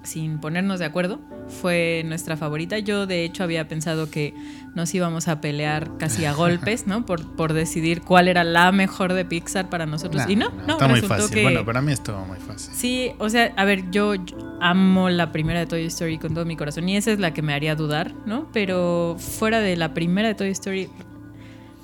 [0.02, 1.20] sin ponernos de acuerdo.
[1.60, 2.78] Fue nuestra favorita.
[2.78, 4.32] Yo de hecho había pensado que
[4.74, 7.04] nos íbamos a pelear casi a golpes, ¿no?
[7.04, 10.22] Por, por decidir cuál era la mejor de Pixar para nosotros.
[10.26, 11.34] y no, no, está muy resultó fácil.
[11.34, 11.42] que...
[11.42, 12.72] Bueno, para mí estuvo muy fácil.
[12.74, 16.46] Sí, o sea, a ver, yo, yo amo la primera de Toy Story con todo
[16.46, 18.48] mi corazón y esa es la que me haría dudar, ¿no?
[18.54, 20.88] Pero fuera de la primera de Toy Story,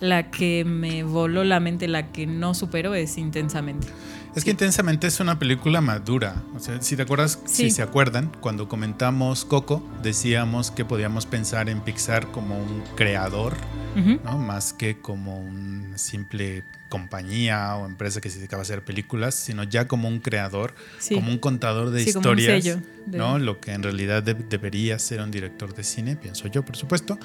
[0.00, 3.88] la que me voló la mente, la que no supero es intensamente.
[4.34, 6.42] Es que intensamente es una película madura.
[6.54, 7.64] O sea, si te acuerdas, Sí.
[7.64, 13.54] si se acuerdan, cuando comentamos Coco, decíamos que podíamos pensar en Pixar como un creador,
[13.94, 14.20] Ujú.
[14.24, 14.38] ¿no?
[14.38, 19.64] Más que como una simple compañía o empresa que se dedicaba a hacer películas, sino
[19.64, 21.14] ya como un creador, Sí.
[21.14, 23.38] como un contador de Sí, como un historias, sello de- ¿no?
[23.38, 27.18] Lo que en realidad de- debería ser un director de cine, pienso yo, por supuesto.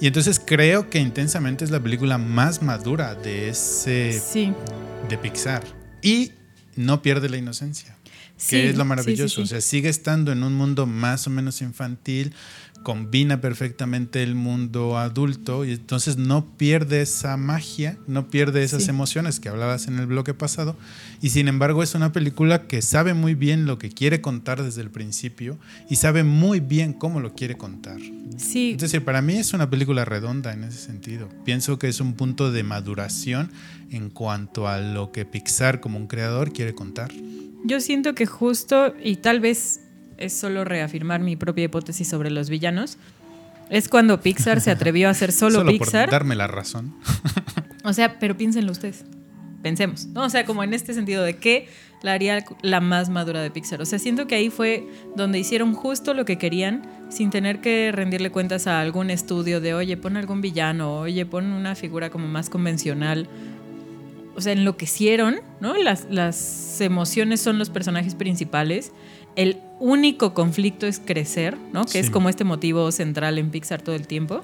[0.00, 4.20] Y entonces creo que intensamente es la película más madura de ese
[5.08, 5.62] de Pixar.
[6.02, 6.32] Y
[6.76, 7.96] no pierde la inocencia.
[8.36, 9.28] Sí, que es lo maravilloso.
[9.28, 9.42] sí, sí.
[9.42, 12.32] O sea, sigue estando en un mundo más o menos infantil,
[12.82, 18.90] combina perfectamente el mundo adulto y entonces no pierde esa magia, no pierde esas Sí.
[18.90, 20.76] emociones que hablabas en el bloque pasado.
[21.20, 24.80] Y sin embargo es una película que sabe muy bien lo que quiere contar desde
[24.80, 25.58] el principio
[25.90, 27.98] y sabe muy bien cómo lo quiere contar.
[28.38, 31.28] Sí, Es decir, para mí es una película redonda en ese sentido.
[31.44, 33.50] Pienso que es un punto de maduración
[33.90, 37.10] en cuanto a lo que Pixar como un creador quiere contar.
[37.66, 39.80] yo siento que justo, y tal vez
[40.20, 42.98] es solo reafirmar mi propia hipótesis sobre los villanos,
[43.70, 46.06] es cuando Pixar se atrevió a hacer solo, Solo Pixar.
[46.06, 46.94] por darme la razón.
[47.82, 49.06] O sea, pero piénsenlo ustedes.
[49.62, 50.24] Pensemos, ¿no?
[50.24, 51.66] O sea, como en este sentido de que
[52.02, 53.80] la haría la más madura de Pixar.
[53.80, 57.90] O sea, siento que ahí fue donde hicieron justo lo que querían sin tener que
[57.90, 62.28] rendirle cuentas a algún estudio de, oye, pon algún villano, oye, pon una figura como
[62.28, 63.28] más convencional.
[64.36, 65.74] O sea, enloquecieron, ¿no?
[65.76, 68.92] Las, las emociones son los personajes principales.
[69.36, 71.84] El único conflicto es crecer, ¿no?
[71.86, 72.12] Que es Sí.
[72.12, 74.42] como este motivo central en Pixar todo el tiempo.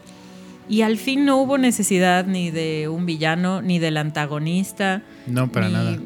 [0.69, 5.03] Y al fin no hubo necesidad ni de un villano, ni del antagonista.
[5.27, 5.99] No, para ni- nada.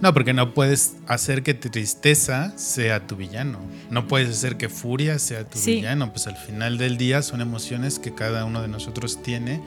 [0.00, 3.58] No, porque no puedes hacer que tristeza sea tu villano.
[3.90, 5.76] No puedes hacer que furia sea tu Sí.
[5.76, 6.12] villano.
[6.12, 9.60] Pues al final del día son emociones que cada uno de nosotros tiene.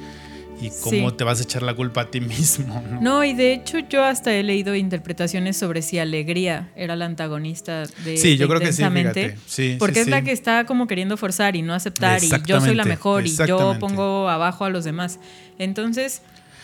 [0.62, 1.16] Y cómo Sí.
[1.18, 3.00] te vas a echar la culpa a ti mismo, ¿no?
[3.02, 7.84] No, y de hecho yo hasta he leído interpretaciones sobre si Alegría era la antagonista
[8.04, 9.38] de Sí, yo de creo que sí, fíjate.
[9.46, 12.60] Sí, porque sí, es la que está como queriendo forzar y no aceptar y yo
[12.60, 15.20] soy la mejor y yo pongo abajo a los demás.
[15.58, 16.22] Entonces,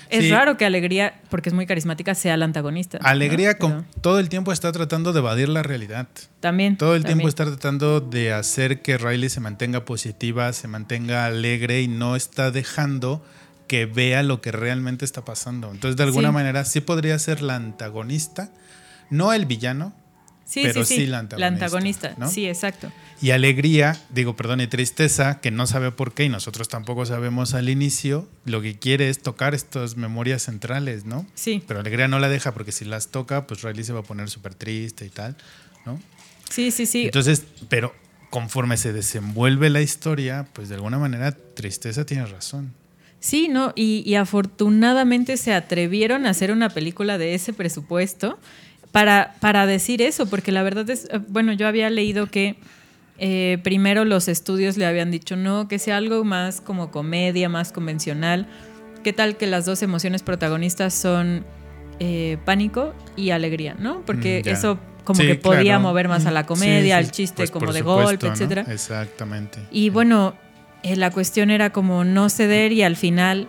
[0.09, 2.99] es raro que Alegría, porque es muy carismática, sea la antagonista.
[3.01, 3.07] ¿no?
[3.07, 6.07] Alegría con- Pero todo el tiempo está tratando de evadir la realidad.
[6.41, 6.77] También.
[6.77, 7.17] Todo el también.
[7.19, 12.15] tiempo está tratando de hacer que Riley se mantenga positiva, se mantenga alegre y no
[12.15, 13.23] está dejando
[13.67, 15.71] que vea lo que realmente está pasando.
[15.71, 16.33] Entonces, de alguna Sí.
[16.33, 18.51] manera, sí podría ser la antagonista,
[19.09, 19.93] no el villano.
[20.47, 22.29] Sí, pero sí, la antagonista, antagonista, ¿no?
[22.29, 22.91] Sí, exacto.
[23.19, 27.55] Y alegría, digo, perdón, y tristeza, que no sabe por qué y nosotros tampoco sabemos
[27.55, 31.25] al inicio, lo que quiere es tocar estas memorias centrales, ¿no?
[31.33, 34.03] Sí, Pero alegría no la deja porque si las toca, pues Riley se va a
[34.03, 35.35] poner súper triste y tal,
[35.83, 35.99] ¿no?
[36.47, 37.05] sí, sí, sí.
[37.05, 37.95] Entonces, pero
[38.29, 42.71] conforme se desenvuelve la historia, pues de alguna manera tristeza tiene razón.
[43.25, 43.73] Sí, ¿no?
[43.75, 48.37] Y, y afortunadamente se atrevieron a hacer una película de ese presupuesto
[48.91, 52.55] para, para decir eso, porque la verdad es, eh, bueno, yo había leído que
[53.17, 57.71] eh, primero los estudios le habían dicho, no, que sea algo más como comedia, más
[57.71, 58.45] convencional.
[59.03, 61.45] ¿Qué tal que las dos emociones protagonistas son
[61.99, 64.03] eh, pánico y alegría, ¿no?
[64.05, 65.79] Porque Mm, eso como Sí, que podía claro.
[65.81, 68.33] mover más a la Mm, comedia, al sí, chiste pues, como de supuesto, golpe, ¿no?
[68.33, 68.65] etcétera.
[68.71, 69.59] Exactamente.
[69.71, 70.35] Y bueno,
[70.85, 73.47] eh, la cuestión era como no ceder y al final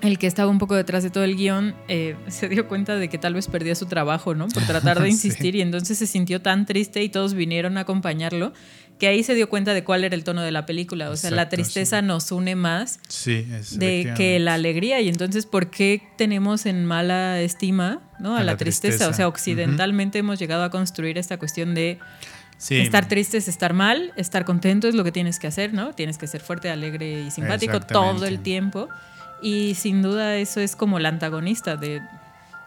[0.00, 3.08] el que estaba un poco detrás de todo el guion eh, se dio cuenta de
[3.08, 4.46] que tal vez perdía su trabajo, ¿no?
[4.48, 5.12] Por tratar de Sí.
[5.12, 8.52] insistir y entonces se sintió tan triste y todos vinieron a acompañarlo
[9.00, 11.10] que ahí se dio cuenta de cuál era el tono de la película.
[11.10, 15.70] O sea, la tristeza nos une más Sí, de que la alegría y entonces ¿por
[15.70, 18.34] qué tenemos en mala estima ¿no?
[18.34, 18.88] a, A la, la tristeza?
[18.96, 19.10] tristeza.
[19.10, 21.98] O sea, occidentalmente hemos llegado a construir esta cuestión de
[22.58, 22.80] Sí.
[22.80, 25.92] Estar triste es estar mal, estar contento es lo que tienes que hacer, ¿no?
[25.92, 28.88] Tienes que ser fuerte, alegre y simpático todo el tiempo.
[29.40, 32.02] Y sin duda eso es como la antagonista de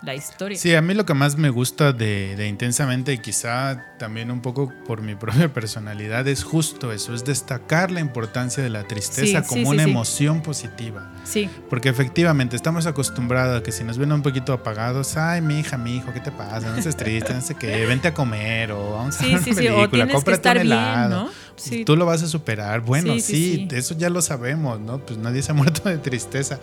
[0.04, 0.58] la historia.
[0.58, 4.42] Sí, a mí lo que más me gusta de, de Intensamente y quizá también un
[4.42, 9.42] poco por mi propia personalidad es justo eso, es destacar la importancia de la tristeza
[9.44, 9.90] Sí, como sí, una sí.
[9.92, 11.12] emoción positiva.
[11.24, 15.60] Sí, Porque efectivamente estamos acostumbrados a que si nos ven un poquito apagados, ay, mi
[15.60, 16.70] hija, mi hijo, ¿qué te pasa?
[16.72, 19.44] No estés triste, no sé qué, vente a comer o vamos a ver una
[19.90, 21.26] película, cómprate un bien, helado.
[21.26, 21.30] ¿no?
[21.56, 21.86] Sí.
[21.86, 22.82] Tú lo vas a superar.
[22.82, 23.76] Bueno, Sí, sí, sí, sí.
[23.76, 24.98] eso ya lo sabemos, ¿no?
[25.06, 26.60] Pues nadie se ha muerto de tristeza.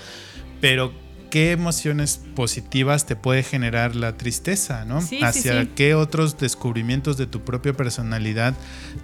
[0.61, 0.93] Pero,
[1.31, 5.01] ¿qué emociones positivas te puede generar la tristeza, ¿no?
[5.01, 5.71] Sí, Hacia sí.
[5.75, 8.55] qué otros descubrimientos de tu propia personalidad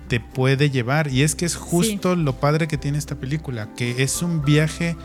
[0.09, 1.09] te puede llevar.
[1.09, 4.97] Y es que es justo lo padre que tiene esta película, que es un viaje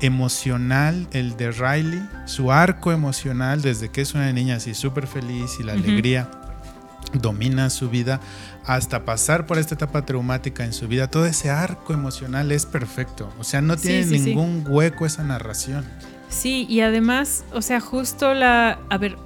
[0.00, 5.56] emocional el de Riley, su arco emocional desde que es una niña así súper feliz
[5.58, 6.30] y la alegría
[7.14, 8.20] domina su vida
[8.64, 13.32] hasta pasar por esta etapa traumática en su vida, todo ese arco emocional es perfecto.
[13.38, 14.24] O sea, no tiene sí, sí.
[14.24, 15.84] ningún hueco esa narración.
[16.28, 18.78] Sí, y además, o sea, justo la...
[18.90, 19.16] A ver,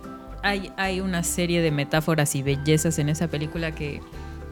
[0.43, 4.01] hay, hay una serie de metáforas y bellezas en esa película que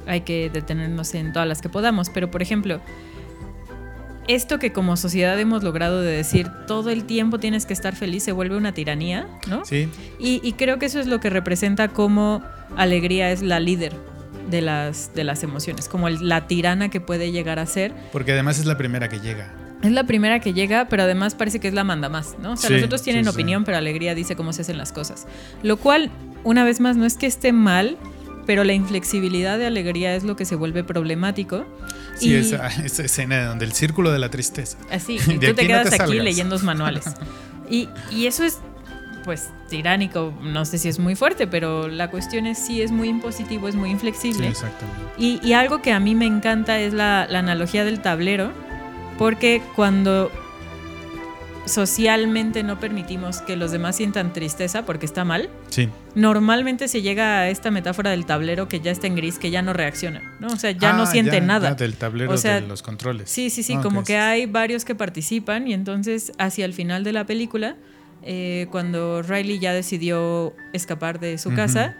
[0.06, 2.80] hay que detenernos en todas las que podamos, pero por ejemplo,
[4.26, 8.22] esto que como sociedad hemos logrado de decir todo el tiempo tienes que estar feliz
[8.24, 9.64] se vuelve una tiranía, ¿no?
[9.64, 12.42] Sí, Y, y creo que eso es lo que representa como
[12.76, 13.94] alegría es la líder
[14.50, 17.94] de las, de las emociones, como el- la tirana que puede llegar a ser.
[18.12, 19.52] porque además es la primera que llega.
[19.82, 22.52] Es la primera que llega, pero además parece que es la manda más, ¿no?
[22.52, 23.34] O sea, Sí, los otros tienen sí, sí.
[23.34, 25.26] opinión, pero Alegría dice cómo se hacen las cosas.
[25.62, 26.10] Lo cual,
[26.44, 27.96] una vez más, no es que esté mal,
[28.44, 31.64] pero la inflexibilidad de Alegría es lo que se vuelve problemático.
[32.16, 34.78] Sí, Y- esa, esa escena donde el círculo de la tristeza.
[34.90, 37.04] Así, y tú aquí te no quedas te aquí leyendo los manuales.
[37.70, 38.58] Y, y eso es,
[39.26, 40.32] pues, tiránico.
[40.42, 43.74] No sé si es muy fuerte, pero la cuestión es sí es muy impositivo, es
[43.74, 44.48] muy Sí, inflexible.
[44.48, 45.02] exactamente.
[45.18, 48.52] Y, y algo que a mí me encanta es la, la analogía del tablero,
[49.18, 50.30] porque cuando
[51.66, 55.90] socialmente no permitimos que los demás sientan tristeza porque está mal, Sí.
[56.14, 59.60] normalmente se llega a esta metáfora del tablero que ya está en gris, que ya
[59.60, 60.48] no reacciona, ¿no?
[60.48, 61.68] O sea, ya no Ah, siente ya, nada.
[61.70, 63.28] ya, del tablero O sea, de los controles.
[63.30, 67.04] Sí, sí, sí, Ah, como que hay varios que participan y entonces hacia el final
[67.04, 67.76] de la película
[68.22, 71.96] eh, cuando Riley ya decidió escapar de su casa,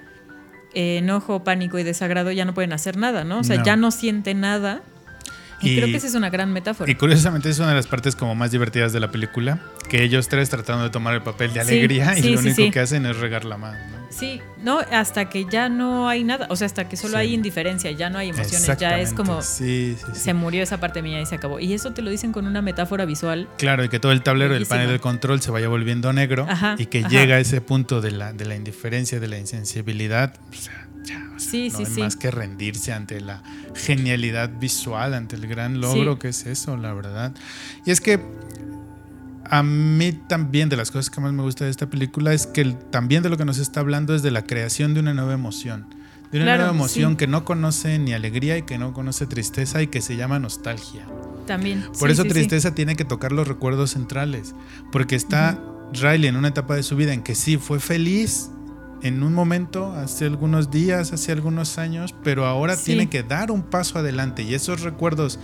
[0.75, 3.39] eh, enojo, pánico y desagrado ya no pueden hacer nada, ¿no?
[3.41, 3.65] O sea, No.
[3.65, 4.81] ya no siente nada.
[5.61, 6.91] Y, Y- creo que esa es una gran metáfora.
[6.91, 10.29] Y curiosamente es una de las partes como más divertidas de la película, que ellos
[10.29, 12.81] tres tratando de tomar el papel de Sí, alegría y sí, lo sí, único que
[12.81, 13.79] hacen es regar la mano.
[13.91, 13.99] ¿no?
[14.11, 17.91] Sí, no, hasta que ya no hay nada, o sea, hasta que solo hay indiferencia,
[17.93, 21.61] ya no hay emociones, ya es como se murió esa parte mía y se acabó.
[21.61, 23.49] Y eso te lo dicen con una metáfora visual.
[23.59, 24.77] Claro, y que todo el tablero del Bellísimo.
[24.81, 27.09] panel de control se vaya volviendo negro Ajá, y que ajá.
[27.09, 30.35] llega a ese punto de la, de la indiferencia, de la insensibilidad.
[30.51, 32.01] O sea, ya, o sea, Sí, no sí, hay sí.
[32.01, 33.43] más que rendirse ante la
[33.75, 37.33] genialidad visual, ante el gran logro que es eso, la verdad.
[37.87, 38.21] Y es que
[39.51, 42.61] a mí también de las cosas que más me gusta de esta película es que
[42.61, 45.33] el- también de lo que nos está hablando es de la creación de una nueva
[45.33, 45.87] emoción.
[46.31, 47.17] De una Claro, nueva emoción sí.
[47.17, 51.07] que no conoce ni alegría y que no conoce tristeza y que se llama nostalgia.
[51.47, 51.83] También.
[51.99, 54.55] Por Sí, eso sí, tristeza tiene que tocar los recuerdos centrales,
[54.93, 55.59] porque está
[55.95, 58.51] Riley en una etapa de su vida en que sí fue feliz
[59.03, 62.85] en un momento, hace algunos días, hace algunos años, pero ahora Sí.
[62.87, 65.39] tiene que dar un paso adelante y esos recuerdos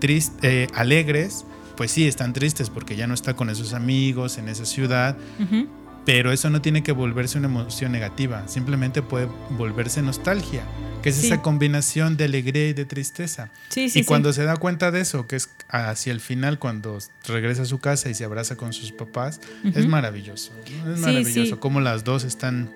[0.00, 1.44] tris- eh, alegres,
[1.76, 5.66] pues sí, están tristes porque ya no está con esos amigos en esa ciudad, Ujú.
[6.06, 10.62] pero eso no tiene que volverse una emoción negativa, simplemente puede volverse nostalgia,
[11.02, 11.26] que es Sí.
[11.26, 13.50] esa combinación de alegría y de tristeza.
[13.70, 16.98] Sí, sí, Y cuando se da cuenta de eso, que es hacia el final, cuando
[17.26, 19.88] regresa a su casa y se abraza con sus papás, es Ujú.
[19.88, 20.52] maravilloso.
[20.84, 20.94] ¿no?
[20.94, 22.70] Es maravilloso cómo las dos están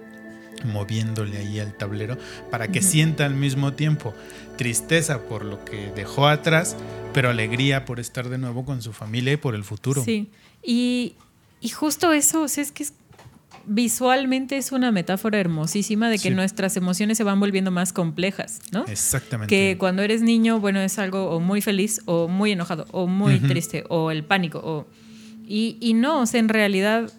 [0.65, 2.17] moviéndole ahí al tablero
[2.51, 4.15] para que sienta al mismo tiempo
[4.57, 6.77] tristeza por lo que dejó atrás,
[7.13, 10.03] pero alegría por estar de nuevo con su familia y por el futuro.
[10.05, 10.31] Sí,
[10.63, 11.15] y,
[11.61, 12.95] y justo eso, o sea, es que es-
[13.67, 16.35] visualmente es una metáfora hermosísima de que Sí.
[16.35, 18.85] nuestras emociones se van volviendo más complejas, ¿no?
[18.87, 19.55] Exactamente.
[19.55, 23.39] Que cuando eres niño, bueno, es algo o muy feliz o muy enojado o muy
[23.41, 24.61] triste o el pánico.
[24.63, 24.87] O,
[25.47, 27.11] y, y no, o sea, en realidad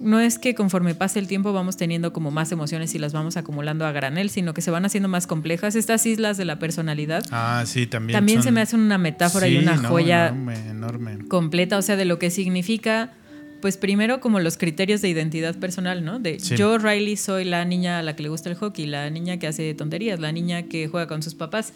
[0.00, 3.36] no es que conforme pase el tiempo vamos teniendo como más emociones y las vamos
[3.36, 5.76] acumulando a granel, sino que se van haciendo más complejas.
[5.76, 8.16] Estas islas de la personalidad Ah, sí, también.
[8.16, 11.28] también se me hace una metáfora y una no, joya Enorme, enorme.
[11.28, 13.12] completa, o sea, de lo que significa,
[13.62, 16.18] pues primero como los criterios de identidad personal, ¿no?
[16.18, 16.56] De Sí.
[16.56, 19.46] yo, Riley, soy la niña a la que le gusta el hockey, la niña que
[19.46, 21.72] hace tonterías, la niña que juega con sus papás.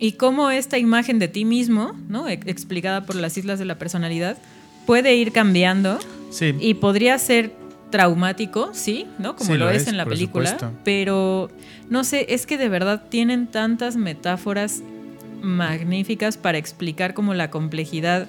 [0.00, 2.28] Y cómo esta imagen de ti mismo, ¿no?
[2.28, 4.38] E- explicada por las islas de la personalidad,
[4.86, 6.00] puede ir cambiando
[6.34, 6.54] Sí.
[6.58, 7.52] y podría ser
[7.90, 9.36] traumático, sí, ¿no?
[9.36, 10.76] Como Sí, lo, lo es, en la película, supuesto.
[10.82, 11.48] pero
[11.88, 14.82] no sé, es que de verdad tienen tantas metáforas
[15.42, 18.26] magníficas para explicar como la complejidad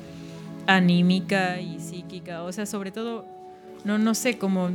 [0.68, 3.26] anímica y psíquica, o sea, sobre todo,
[3.84, 4.70] no, no sé, como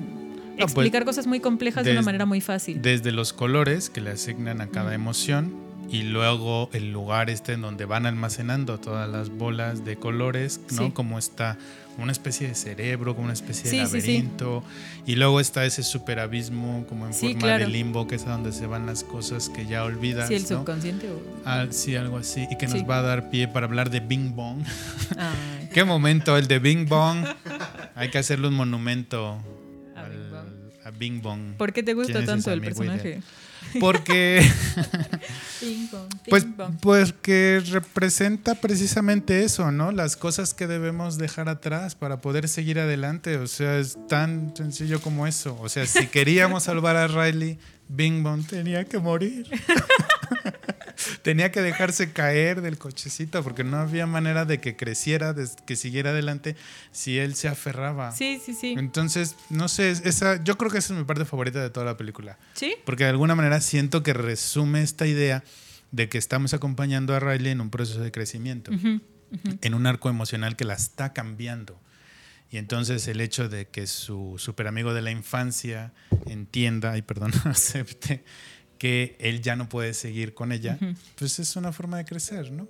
[0.57, 2.81] pues, explicar cosas muy complejas de una manera muy fácil.
[2.83, 5.53] Desde los colores que le asignan a cada emoción
[5.91, 10.85] y luego el lugar este en donde van almacenando todas las bolas de colores, ¿no?
[10.87, 10.91] Sí.
[10.93, 11.59] Como está
[11.99, 13.93] una especie de cerebro, como una especie Sí, de sí.
[13.99, 14.63] laberinto.
[15.05, 17.65] Y luego está ese superabismo como en forma claro.
[17.67, 20.29] de limbo, que es a donde se van las cosas que ya olvidas.
[20.29, 20.49] Sí, el ¿no?
[20.49, 21.11] subconsciente.
[21.11, 22.47] o- Ah, sí, algo así.
[22.51, 24.63] Y que nos va a dar pie para hablar de Bing Bong.
[25.75, 27.25] ¿Qué momento el de Bing Bong?
[27.95, 29.39] Hay que hacerle un monumento
[29.97, 30.47] A Bing Bong.
[30.85, 31.41] a Bing Bong.
[31.59, 33.23] ¿Por qué te gusta ¿Quién es tanto el ideal?
[33.79, 34.43] Porque
[36.29, 36.47] Pues,
[36.81, 39.93] pues que representa precisamente eso, ¿no?
[39.93, 43.37] Las cosas que debemos dejar atrás para poder seguir adelante.
[43.37, 45.59] O sea, es tan sencillo como eso.
[45.61, 49.51] O sea, si queríamos salvar a Riley, Bing Bong tenía que morir.
[51.23, 55.77] tenía que dejarse caer del cochecito porque no había manera de que creciera, de que
[55.77, 56.57] siguiera adelante
[56.93, 58.13] si él se aferraba.
[58.13, 58.75] Sí, sí, sí.
[58.79, 61.97] Entonces, no sé, esa, yo creo que esa es mi parte favorita de toda la
[61.97, 62.39] película.
[62.55, 65.45] Sí, Porque de alguna manera siento que resume esta idea
[65.93, 69.01] de que estamos acompañando a Riley en un proceso de crecimiento, Ujú.
[69.63, 71.81] en un arco emocional que la está cambiando.
[72.53, 75.93] Y entonces el hecho de que su super amigo de la infancia
[76.27, 78.25] entienda y perdón, acepte
[78.81, 80.95] que él ya no puede seguir con ella, Ujú.
[81.17, 82.67] pues es una forma de crecer, ¿no?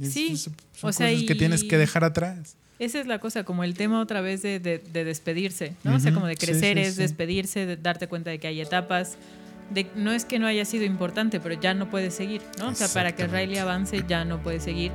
[0.00, 2.56] Sí, es- son o sea, cosas que tienes que dejar atrás.
[2.78, 5.94] Esa es la cosa, como el tema otra vez de, de- de despedirse, ¿no?
[5.96, 7.02] O sea, como de crecer sí, es sí.
[7.02, 9.16] despedirse, de darte cuenta de que hay etapas,
[9.70, 12.68] de no es que no haya sido importante, pero ya no puede seguir, ¿no?
[12.68, 13.26] O sea, para que.
[13.26, 14.90] Riley avance ya no puede seguir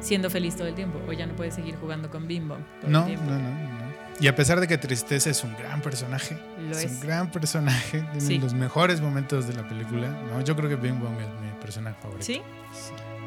[0.00, 2.56] siendo feliz todo el tiempo, o ya no puede seguir jugando con Bimbo.
[2.80, 3.26] todo No, el tiempo.
[3.30, 3.73] no, no, no.
[4.20, 6.92] Y a pesar de que Tristeza es un gran personaje, Lo es, es.
[6.92, 8.38] un gran personaje, tiene Sí.
[8.38, 10.08] los mejores momentos de la película.
[10.08, 12.24] No, yo creo que Bing Bong es mi personaje favorito.
[12.24, 12.40] ¿Sí?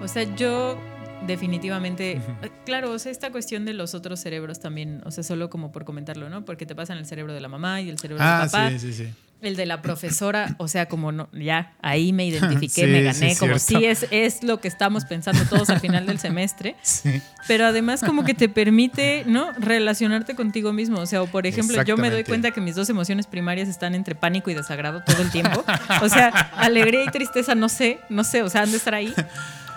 [0.02, 0.80] O sea, yo
[1.26, 2.22] definitivamente, eh,
[2.66, 5.84] claro, o sea, esta cuestión de los otros cerebros también, o sea, solo como por
[5.86, 6.46] comentarlo, ¿no?
[6.46, 8.70] Porque te pasa en el cerebro de la mamá y el cerebro Ah, del papá.
[8.72, 9.14] sí, sí, sí.
[9.40, 13.04] El de la profesora, o sea, como no, ya ahí me identifiqué, Sí, me sí,
[13.04, 13.80] gané, es como cierto.
[13.80, 14.08] sí es,
[14.38, 17.22] es lo que estamos pensando todos al final del semestre, Sí.
[17.48, 19.52] pero además como que te permite, ¿no?
[19.54, 22.90] Relacionarte contigo mismo, o sea, o por ejemplo, yo me doy cuenta que mis dos
[22.90, 25.64] emociones primarias están entre pánico y desagrado todo el tiempo,
[26.02, 29.14] o sea, alegría y tristeza, no sé, no sé, o sea, han de estar ahí.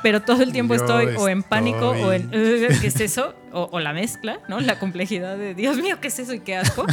[0.03, 2.99] Pero todo el tiempo Yo estoy o en pánico o en estoy- "Ugh, ¿qué es
[3.01, 3.35] eso?
[3.53, 4.59] O, o la mezcla, ¿no?
[4.61, 6.87] La complejidad de Dios mío, ¿qué es eso y qué asco?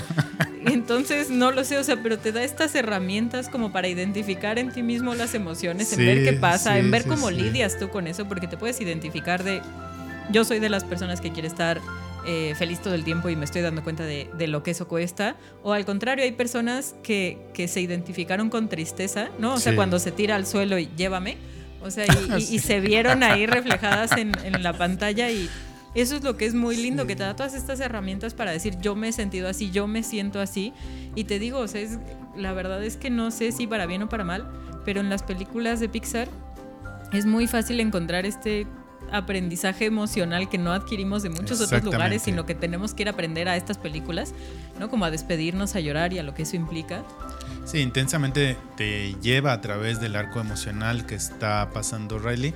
[0.65, 4.71] Entonces, no lo sé, o sea, pero te da estas herramientas como para identificar en
[4.71, 7.89] ti mismo las emociones, en ver qué pasa, sí, en ver sí, cómo lidias tú
[7.89, 9.61] con eso, porque te puedes identificar de,
[10.31, 11.79] yo soy de las personas que quiere estar
[12.25, 14.87] eh, feliz todo el tiempo y me estoy dando cuenta de, de lo que eso
[14.87, 19.53] cuesta, o al contrario, hay personas que, que se identificaron con tristeza, ¿no?
[19.53, 19.75] O sea, Sí.
[19.77, 21.37] cuando se tira al suelo y llévame,
[21.81, 22.09] o sea, y,
[22.41, 25.49] y- y se vieron ahí reflejadas en, en la pantalla y...
[25.97, 28.77] Eso es lo que es muy lindo, que te da todas estas herramientas para decir
[28.79, 30.71] yo me he sentido así, yo me siento así.
[31.15, 31.97] Y te digo, o sea, es-
[32.35, 34.47] la verdad es que no sé si para bien o para mal,
[34.85, 36.29] pero en las películas de Pixar
[37.13, 38.67] es muy fácil encontrar este
[39.11, 43.11] aprendizaje emocional que no adquirimos de muchos otros lugares, sino que tenemos que ir a
[43.11, 44.33] aprender a estas películas,
[44.79, 44.89] ¿no?
[44.89, 47.03] Como a despedirnos, a llorar y a lo que eso implica.
[47.65, 52.55] Sí, intensamente te lleva a través del arco emocional que está pasando Riley,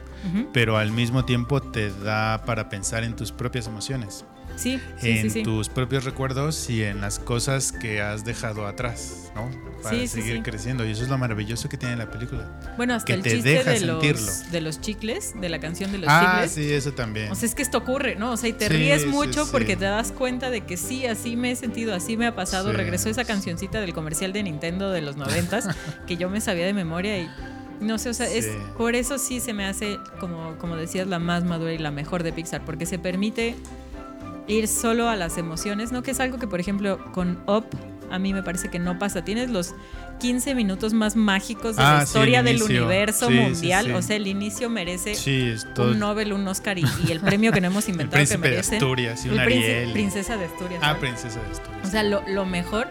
[0.54, 4.24] pero al mismo tiempo te da para pensar en tus propias emociones,
[4.62, 9.32] Sí, sí, en sí, tus propios recuerdos y en las cosas que has dejado atrás,
[9.34, 9.50] ¿no?
[9.82, 10.86] Para seguir creciendo.
[10.86, 12.60] Y eso es lo maravilloso que tiene la película.
[12.78, 14.26] Bueno, hasta que el te chiste deja de sentirlo.
[14.26, 16.52] los, de los chicles, de la canción de los ah, chicles.
[16.52, 17.32] sí, eso también.
[17.32, 18.34] O sea, es que esto ocurre, ¿no?
[18.34, 21.52] O sea, y te ríes mucho porque te das cuenta de que sí, así me
[21.52, 22.72] he sentido, así me ha pasado.
[22.72, 25.70] Regresó esa cancioncita del comercial de Nintendo de los noventas
[26.06, 27.28] que yo me sabía de memoria y
[27.80, 28.48] no sé, o sea, es
[28.78, 32.22] por eso sí se me hace, como, como decías, la más madura y la mejor
[32.22, 33.56] de Pixar, porque se permite
[34.52, 36.04] ir solo a las emociones, ¿no?
[36.04, 37.66] Que es algo que, por ejemplo, con Up
[38.12, 39.24] a mí me parece que no pasa.
[39.24, 39.74] Tienes los
[40.20, 43.86] 15 minutos más mágicos de Ah, la sí, historia el del universo Sí, mundial.
[43.86, 43.92] sí.
[43.94, 45.16] O sea, el inicio merece
[45.74, 45.92] todo.
[45.92, 48.50] un Nobel, un Oscar y, y el premio que no hemos el inventado que príncipe
[48.50, 48.60] de.
[48.60, 49.92] Asturias y El un Ariel.
[49.94, 50.82] princesa de Asturias.
[50.84, 51.00] ah, ¿vale?
[51.00, 51.88] princesa de Asturias.
[51.88, 52.88] O sea, lo, lo mejor.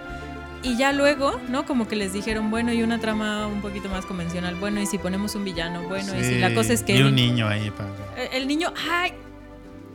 [0.62, 1.64] Y ya luego, ¿no?
[1.66, 4.54] Como que les dijeron, bueno, y una trama un poquito más convencional.
[4.56, 6.94] Bueno, y si ponemos un villano, bueno, y si la cosa es que.
[6.94, 7.70] Y el un ni- niño ahí.
[7.70, 9.12] para- eh, el niño, ¡ay!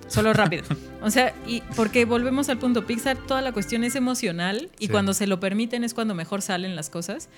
[0.08, 0.64] Solo rápido.
[1.02, 4.92] O sea, y porque volvemos al punto, Pixar, toda la cuestión es emocional y Sí.
[4.92, 7.30] cuando se lo permiten es cuando mejor salen las cosas.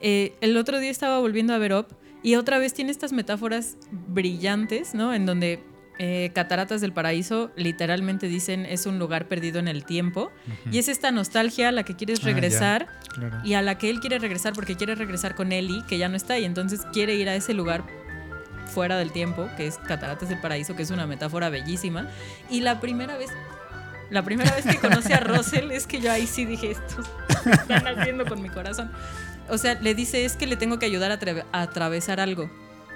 [0.00, 1.86] Eh, el otro día estaba volviendo a ver Up
[2.22, 5.12] y otra vez tiene estas metáforas brillantes, ¿no?
[5.14, 5.60] En donde
[5.98, 10.30] eh, Cataratas del Paraíso literalmente dicen es un lugar perdido en el tiempo
[10.70, 13.38] y es esta nostalgia a la que quieres Ah, regresar Claro.
[13.44, 16.16] y a la que él quiere regresar porque quiere regresar con Ellie, que ya no
[16.16, 17.84] está, y entonces quiere ir a ese lugar
[18.72, 22.08] fuera del tiempo, que es Cataratas del Paraíso, que es una metáfora bellísima.
[22.50, 23.30] Y la primera vez,
[24.10, 27.02] la primera vez que conoce a Russell, es que yo ahí sí dije, esto
[27.50, 28.90] están haciendo con mi corazón.
[29.48, 32.50] O sea, le dice, es que le tengo que ayudar a atravesar algo.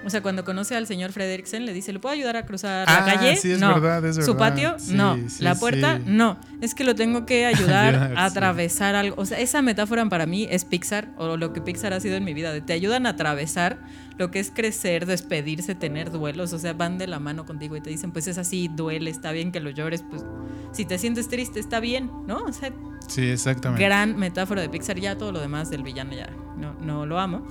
[0.07, 2.97] O sea, cuando conoce al señor Frederiksen, le dice, ¿le puedo ayudar a cruzar la
[2.99, 3.37] Ah, calle?
[3.37, 3.75] sí, es no.
[3.75, 4.37] verdad, es ¿Su verdad.
[4.39, 4.75] patio?
[4.79, 5.17] Sí, no.
[5.29, 5.99] sí, ¿La puerta?
[5.99, 6.39] No.
[6.61, 9.17] Es que lo tengo que ayudar a atravesar algo.
[9.21, 12.23] O sea, esa metáfora para mí es Pixar, o lo que Pixar ha sido en
[12.25, 12.53] mi vida.
[12.53, 13.79] de Te ayudan a atravesar
[14.17, 16.53] lo que es crecer, despedirse, tener duelos.
[16.53, 19.33] O sea, van de la mano contigo y te dicen, pues es así, duele, está
[19.33, 20.05] bien que lo llores.
[20.09, 20.25] Pues
[20.73, 22.39] si te sientes triste, está bien, ¿no?
[22.45, 22.73] O sea,
[23.09, 23.85] Sí, exactamente.
[23.85, 24.99] gran metáfora de Pixar.
[25.01, 27.47] Ya todo lo demás del villano ya no, no lo amo.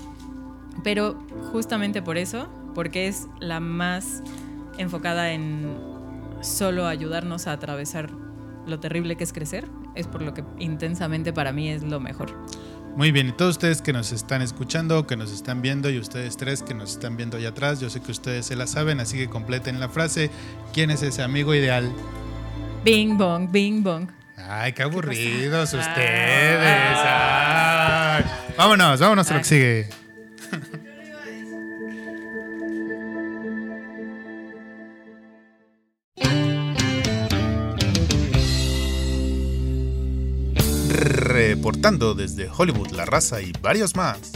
[0.86, 1.18] Pero
[1.52, 4.22] justamente por eso, porque es la más
[4.78, 5.76] enfocada en
[6.42, 8.12] solo ayudarnos a atravesar
[8.68, 12.34] lo terrible que es crecer, es por lo que intensamente para mí es lo mejor.
[12.96, 16.38] Muy bien, y todos ustedes que nos están escuchando, que nos están viendo, y ustedes
[16.38, 19.18] tres que nos están viendo allá atrás, yo sé que ustedes se la saben, así
[19.18, 20.30] que completen la frase.
[20.72, 21.92] ¿Quién es ese amigo ideal?
[22.84, 24.08] Bing bong, bing bong.
[24.38, 25.78] Ay, qué aburridos Ah.
[25.80, 27.00] ustedes.
[27.04, 28.24] Ay.
[28.56, 29.90] Vámonos, vámonos a lo que sigue.
[41.66, 44.34] Reportando desde Hollywood, La Raza y varios más.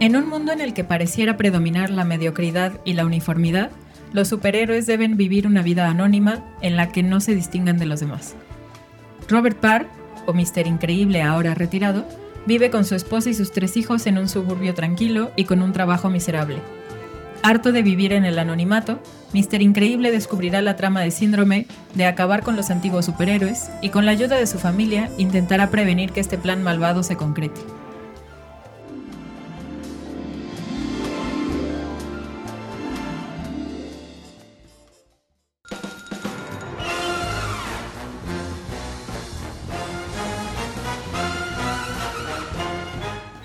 [0.00, 3.70] En un mundo en el que pareciera predominar la mediocridad y la uniformidad,
[4.14, 8.00] los superhéroes deben vivir una vida anónima en la que no se distingan de los
[8.00, 8.36] demás.
[9.28, 12.06] Robert Parr, o Mister Increíble ahora retirado,
[12.46, 15.72] vive con su esposa y sus tres hijos en un suburbio tranquilo y con un
[15.72, 16.58] trabajo miserable.
[17.42, 19.00] Harto de vivir en el anonimato,
[19.32, 24.06] Mister Increíble descubrirá la trama de síndrome de acabar con los antiguos superhéroes y con
[24.06, 27.60] la ayuda de su familia intentará prevenir que este plan malvado se concrete.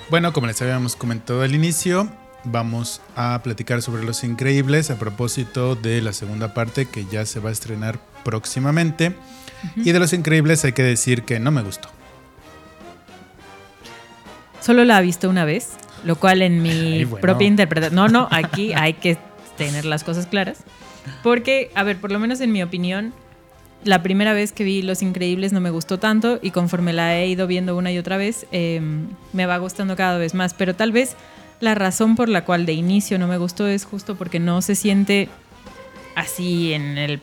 [0.10, 2.08] Bueno, como les habíamos comentado al inicio,
[2.46, 7.42] vamos a platicar sobre Los Increíbles a propósito de la segunda parte que ya se
[7.42, 9.14] va a estrenar próximamente.
[9.76, 11.90] Y de Los Increíbles hay que decir que no me gustó.
[14.62, 15.72] Solo la he visto una vez,
[16.06, 17.22] lo cual en mi Ay, bueno.
[17.22, 17.96] propia interpretación...
[17.96, 19.18] No, no, aquí hay que
[19.58, 20.60] tener las cosas claras.
[21.22, 23.14] Porque, a ver, por lo menos en mi opinión,
[23.84, 27.28] la primera vez que vi Los Increíbles no me gustó tanto y conforme la he
[27.28, 28.82] ido viendo una y otra vez, eh,
[29.34, 30.54] me va gustando cada vez más.
[30.54, 31.16] Pero tal vez
[31.60, 34.76] la razón por la cual de inicio no me gustó es justo porque no se
[34.76, 35.30] siente
[36.16, 37.22] así en el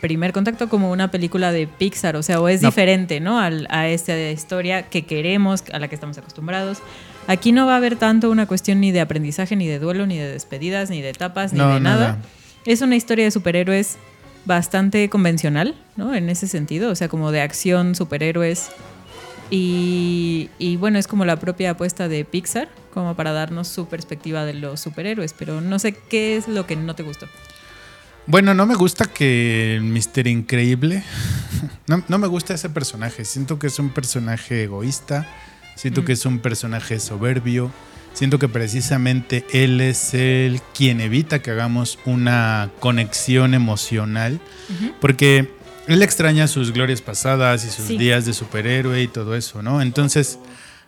[0.00, 2.68] primer contacto como una película de Pixar, o sea, o es No.
[2.68, 3.40] diferente, ¿no?
[3.40, 6.78] Al- a esta historia que queremos, a la que estamos acostumbrados.
[7.26, 10.18] Aquí no va a haber tanto una cuestión ni de aprendizaje, ni de duelo, ni
[10.18, 12.00] de despedidas, ni de etapas, ni No, de nada.
[12.08, 12.18] nada.
[12.66, 13.96] Es una historia de superhéroes
[14.44, 16.14] bastante convencional, ¿no?
[16.14, 18.68] En ese sentido, o sea, como de acción, superhéroes.
[19.50, 24.44] Y, y bueno, es como la propia apuesta de Pixar, como para darnos su perspectiva
[24.44, 27.26] de los superhéroes, pero no sé qué es lo que no te gustó.
[28.26, 31.02] Bueno, no me gusta que el Mister Increíble.
[31.86, 33.26] No, no me gusta ese personaje.
[33.26, 35.26] Siento que es un personaje egoísta.
[35.76, 36.04] Siento Mm.
[36.06, 37.70] que es un personaje soberbio.
[38.14, 44.40] Siento que precisamente él es el quien evita que hagamos una conexión emocional.
[45.00, 45.50] Porque
[45.88, 47.98] él extraña sus glorias pasadas y sus Sí.
[47.98, 49.82] días de superhéroe y todo eso, ¿no?
[49.82, 50.38] Entonces,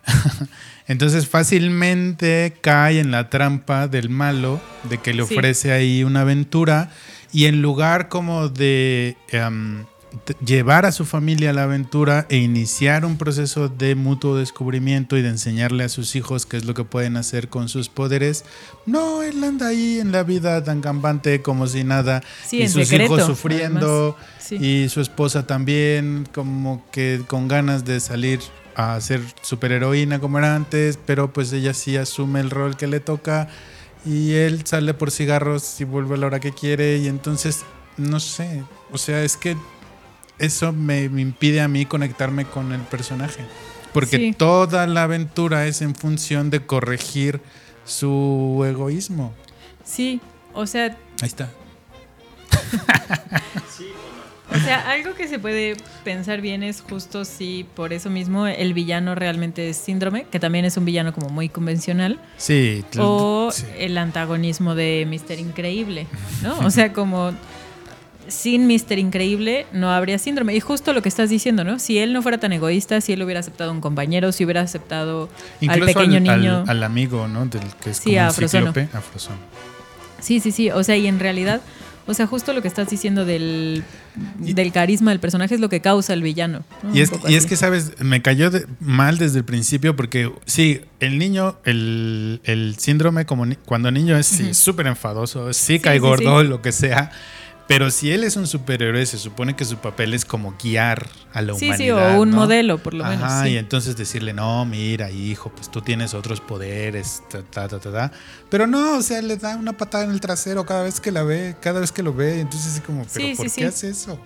[0.87, 5.35] entonces fácilmente cae en la trampa del malo, de que le Sí.
[5.35, 6.91] ofrece ahí una aventura
[7.33, 9.85] y en lugar como de em,
[10.45, 15.23] llevar a su familia a la aventura e iniciar un proceso de mutuo descubrimiento y
[15.23, 18.45] de enseñarle a sus hijos qué es lo que pueden hacer con sus poderes,
[18.87, 22.89] no, él anda ahí en la vida tan campante como si nada Sí, y sus
[22.89, 24.17] secreto, hijos sufriendo.
[24.39, 24.57] Sí.
[24.57, 28.39] y su esposa también como que con ganas de salir
[28.77, 33.01] a ser superheroína como era antes, pero pues ella sí asume el rol que le
[33.01, 33.49] toca
[34.05, 37.65] y él sale por cigarros y vuelve a la hora que quiere y entonces
[37.97, 38.63] no sé,
[38.93, 39.57] o sea, es que
[40.39, 43.45] eso me, me impide a mí conectarme con el personaje,
[43.93, 44.35] porque Sí.
[44.37, 47.41] toda la aventura es en función de corregir
[47.85, 49.33] su egoísmo.
[49.85, 50.21] Sí,
[50.55, 51.49] o sea, Ahí está.
[54.49, 58.75] O sea, algo que se puede pensar bien es justo si por eso mismo el
[58.75, 63.65] villano realmente es síndrome, que también es un villano como muy convencional, Sí, o sí.
[63.79, 66.07] el antagonismo de Mister Increíble,
[66.43, 66.59] ¿no?
[66.67, 67.33] O sea, como
[68.29, 70.55] sin Mister Increíble no habría síndrome.
[70.55, 71.79] Y justo lo que estás diciendo, ¿no?
[71.79, 74.61] Si él no fuera tan egoísta, si él hubiera aceptado a un compañero, si hubiera
[74.63, 75.29] aceptado
[75.69, 76.65] al pequeño al, niño.
[76.67, 77.47] al amigo, ¿no?
[77.47, 78.89] Del que es Sí, como a cíclope.
[80.21, 80.71] Sí, sí, sí.
[80.71, 81.61] O sea, y en realidad,
[82.07, 83.85] o sea, justo lo que estás diciendo del,
[84.45, 86.65] Y- del carisma del personaje es lo que causa el villano.
[86.83, 86.95] ¿no?
[86.95, 87.93] Y es, y es que, ¿sabes?
[88.01, 93.45] Me cayó de- mal desde el principio porque, sí, el niño, el, el síndrome como
[93.47, 94.55] ni- cuando niño es sí, Ujú.
[94.55, 96.47] súper enfadoso, sí, Sí, cae sí, gordo, sí.
[96.49, 97.11] lo que sea.
[97.69, 101.43] Pero si él es un superhéroe, se supone que su papel es como guiar a
[101.43, 102.11] la Sí, humanidad.
[102.13, 102.37] sí, o un ¿no?
[102.37, 103.43] modelo, por lo Ajá, menos.
[103.43, 103.49] sí.
[103.55, 107.91] y entonces decirle, no, mira, hijo, pues tú tienes otros poderes, ta, ta, ta, ta,
[107.93, 108.13] ta".
[108.51, 111.25] Pero no, o sea, le da una patada en el trasero cada vez que la
[111.25, 112.39] ve, cada vez que lo ve.
[112.41, 114.17] Entonces es como, ¿pero Sí, por qué hace eso?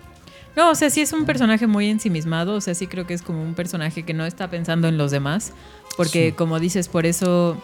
[0.55, 3.21] No, o sea, sí es un personaje muy ensimismado, o sea, sí creo que es
[3.23, 5.53] como un personaje que no está pensando en los demás,
[5.97, 7.57] porque como dices, por eso,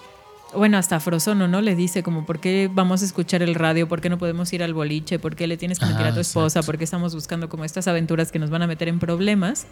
[0.54, 1.62] bueno, hasta Frozono, ¿no?
[1.62, 3.88] Le dice como, ¿por qué vamos a escuchar el radio?
[3.88, 5.20] ¿Por qué no podemos ir al boliche?
[5.20, 6.60] ¿Por qué le tienes que mentir Ajá, a tu esposa?
[6.60, 6.66] exacto.
[6.68, 9.68] ¿Por qué estamos buscando como estas aventuras que nos van a meter en problemas?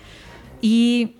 [0.61, 1.15] Y,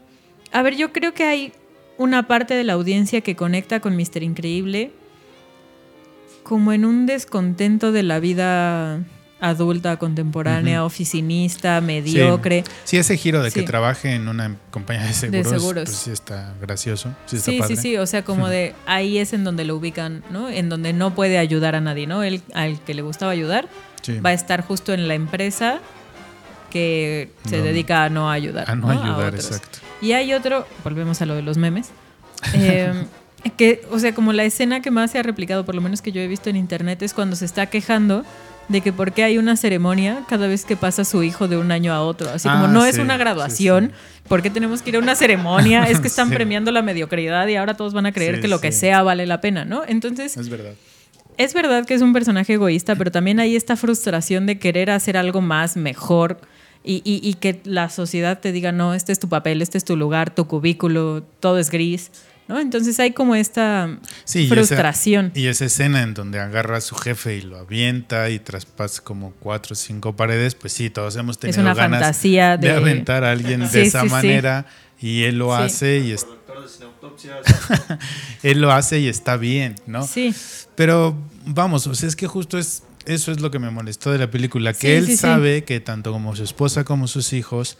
[0.51, 1.53] a ver, yo creo que hay
[1.97, 4.91] una parte de la audiencia que conecta con Mister Increíble
[6.43, 9.03] como en un descontento de la vida
[9.48, 12.64] adulta, contemporánea, oficinista, mediocre.
[12.84, 15.84] Sí, ese giro de que trabaje en una compañía de seguros, seguros.
[15.86, 17.76] pues sí está gracioso, sí está Sí, sí, padre.
[17.78, 20.50] sí, o sea, como de ahí es en donde lo ubican, ¿no?
[20.50, 22.24] En donde no puede ayudar a nadie, ¿no?
[22.24, 23.68] Él al que le gustaba ayudar
[24.02, 24.20] Sí.
[24.20, 25.80] va a estar justo en la empresa
[26.70, 27.64] que se No.
[27.64, 28.70] dedica a no ayudar.
[28.70, 29.80] A no ayudar, exacto.
[30.02, 31.89] Y hay otro, volvemos a lo de los memes,
[32.54, 32.93] eh,
[33.58, 36.12] que, o sea, como la escena que más se ha replicado, por lo menos que
[36.12, 38.26] yo he visto en internet, es cuando se está quejando
[38.68, 41.72] de que por qué hay una ceremonia cada vez que pasa su hijo de un
[41.72, 42.30] año a otro.
[42.30, 43.91] Así como Ah, no es sí, una sí, graduación,
[44.28, 45.84] ¿por qué tenemos que ir a una ceremonia?
[45.89, 46.36] Es que están Sí.
[46.36, 48.80] premiando la mediocridad y ahora todos van a creer Sí, que lo que sí.
[48.82, 49.84] sea vale la pena, ¿no?
[49.88, 50.74] Entonces, Es verdad.
[51.38, 55.16] es verdad que es un personaje egoísta, pero también hay esta frustración de querer hacer
[55.18, 56.39] algo más, mejor,
[56.84, 59.86] y, y- y que la sociedad te diga, no, este es tu papel, este es
[59.86, 62.11] tu lugar, tu cubículo, todo es gris,
[62.48, 62.60] ¿no?
[62.60, 65.32] Entonces hay como esta Sí, y esa- frustración.
[65.36, 69.32] Y esa escena en donde agarra a su jefe y lo avienta y traspasa como
[69.39, 73.32] cuatro o cinco paredes, pues sí, todos hemos tenido una ganas fantasía de- aventar a
[73.32, 74.66] alguien de Sí, esa sí, manera
[75.00, 76.26] y él lo hace y es.
[78.43, 80.06] Él lo hace y está bien, ¿no?
[80.06, 80.34] Sí.
[80.76, 81.16] Pero
[81.46, 84.32] vamos, o sea, es que justo es eso es lo que me molestó de la
[84.32, 87.78] película, que él sabe que tanto como su esposa como sus hijos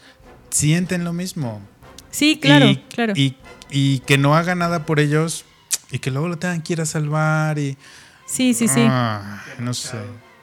[0.52, 1.62] sienten lo mismo.
[2.16, 3.14] Sí, claro, y, claro.
[3.14, 3.36] Y,
[3.70, 5.44] y que no haga nada por ellos
[5.92, 7.78] y que luego lo tengan que ir a salvar y...
[8.26, 8.86] sí, sí, sí.
[8.88, 9.98] Ah, no sé.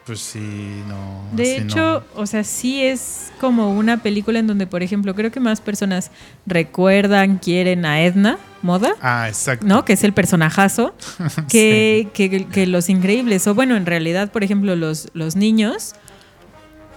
[0.05, 1.25] Pues sí, no.
[1.33, 5.41] De hecho, o sea, sí es como una película en donde, por ejemplo, creo que
[5.41, 6.11] más personas
[6.45, 8.95] recuerdan, quieren a Edna Moda, no.
[9.01, 9.65] Ah, exacto.
[9.67, 9.85] ¿no?
[9.85, 10.95] Que es el personajazo,
[11.49, 13.47] que, que, que Los Increíbles.
[13.47, 15.95] O bueno, en realidad, por ejemplo, los, los niños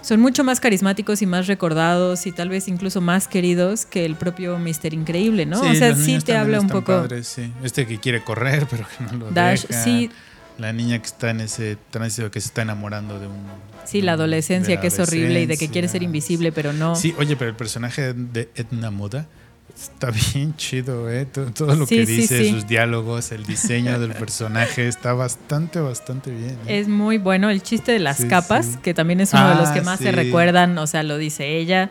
[0.06, 4.14] son mucho más carismáticos y más recordados y tal vez incluso más queridos que el
[4.14, 5.60] propio Mister Increíble, ¿no?
[5.60, 6.92] Sí, o sea, los sí te habla un poco...
[6.92, 7.52] padres, sí.
[7.64, 9.82] Este que quiere correr, pero que no lo Dash, deja.
[9.82, 10.08] sí,
[10.58, 13.34] La niña que está en ese tránsito que se está enamorando de un...
[13.84, 16.94] sí, la adolescencia la que es horrible y de que quiere ser invisible, pero no.
[16.94, 19.26] Sí, oye, pero el personaje de Edna Moda
[19.76, 21.26] está bien chido, ¿eh?
[21.26, 22.50] Todo, todo lo Sí, que sí, dice, sí.
[22.50, 26.58] sus diálogos, el diseño del personaje está bastante, bastante bien.
[26.66, 26.80] ¿eh?
[26.80, 29.74] Es muy bueno el chiste de las capas, que también es uno de los Ah,
[29.74, 31.90] que más se recuerdan, o sea, lo dice ella.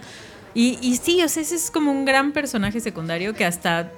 [0.54, 3.92] Y, y sí, o sea, ese es como un gran personaje secundario que hasta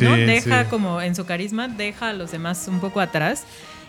[0.00, 0.12] ¿no?
[0.16, 3.42] deja como en su carisma, deja a los demás un poco atrás.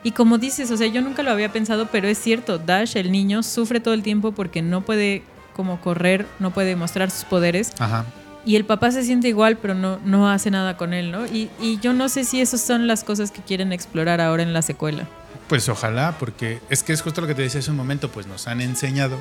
[0.03, 3.11] Y como dices, o sea, yo nunca lo había pensado, pero es cierto, Dash, el
[3.11, 5.23] niño, sufre todo el tiempo porque no puede
[5.55, 7.71] como correr, no puede mostrar sus poderes.
[7.79, 8.05] Ajá.
[8.45, 11.25] Y el papá se siente igual, pero no, no hace nada con él, ¿no?
[11.25, 14.53] Y, y yo no sé si esas son las cosas que quieren explorar ahora en
[14.53, 15.07] la secuela.
[15.47, 18.27] Pues ojalá, porque es que es justo lo que te decía hace un momento, pues
[18.27, 19.17] nos han enseñado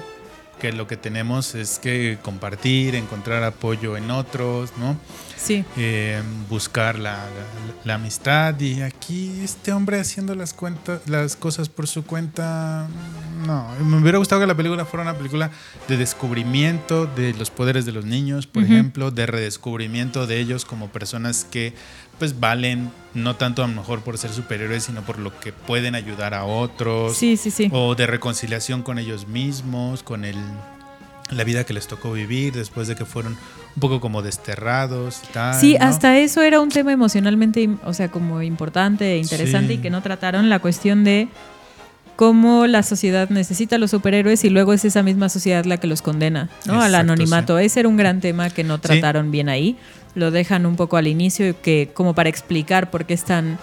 [0.60, 4.96] que lo que tenemos es que compartir, encontrar apoyo en otros, ¿no?
[5.36, 5.62] Sí.
[5.76, 7.24] Eh, buscar la, la-
[7.84, 12.88] la amistad y aquí este hombre haciendo las cuentas, las cosas por su cuenta,
[13.46, 15.50] no, me hubiera gustado que la película fuera una película
[15.86, 20.88] de descubrimiento de los poderes de los niños, por ejemplo, de redescubrimiento de ellos como
[20.88, 21.74] personas que
[22.18, 25.94] pues valen no tanto a lo mejor por ser superiores, sino por lo que pueden
[25.94, 27.68] ayudar a otros Sí, sí, sí.
[27.72, 30.36] o de reconciliación con ellos mismos, con el,
[31.30, 33.32] la vida que les tocó vivir después de que fueron
[33.76, 35.54] un poco como desterrados y tal.
[35.60, 35.86] Sí, ¿no?
[35.86, 39.74] hasta eso era un tema emocionalmente, o sea, como importante e interesante Sí.
[39.74, 41.28] y que no trataron la cuestión de
[42.16, 45.86] cómo la sociedad necesita a los superhéroes y luego es esa misma sociedad la que
[45.88, 46.80] los condena, ¿no?
[46.80, 47.58] Al anonimato.
[47.58, 49.76] Ese era un gran tema que no trataron bien ahí.
[50.14, 53.58] Lo dejan un poco al inicio que como para explicar por qué están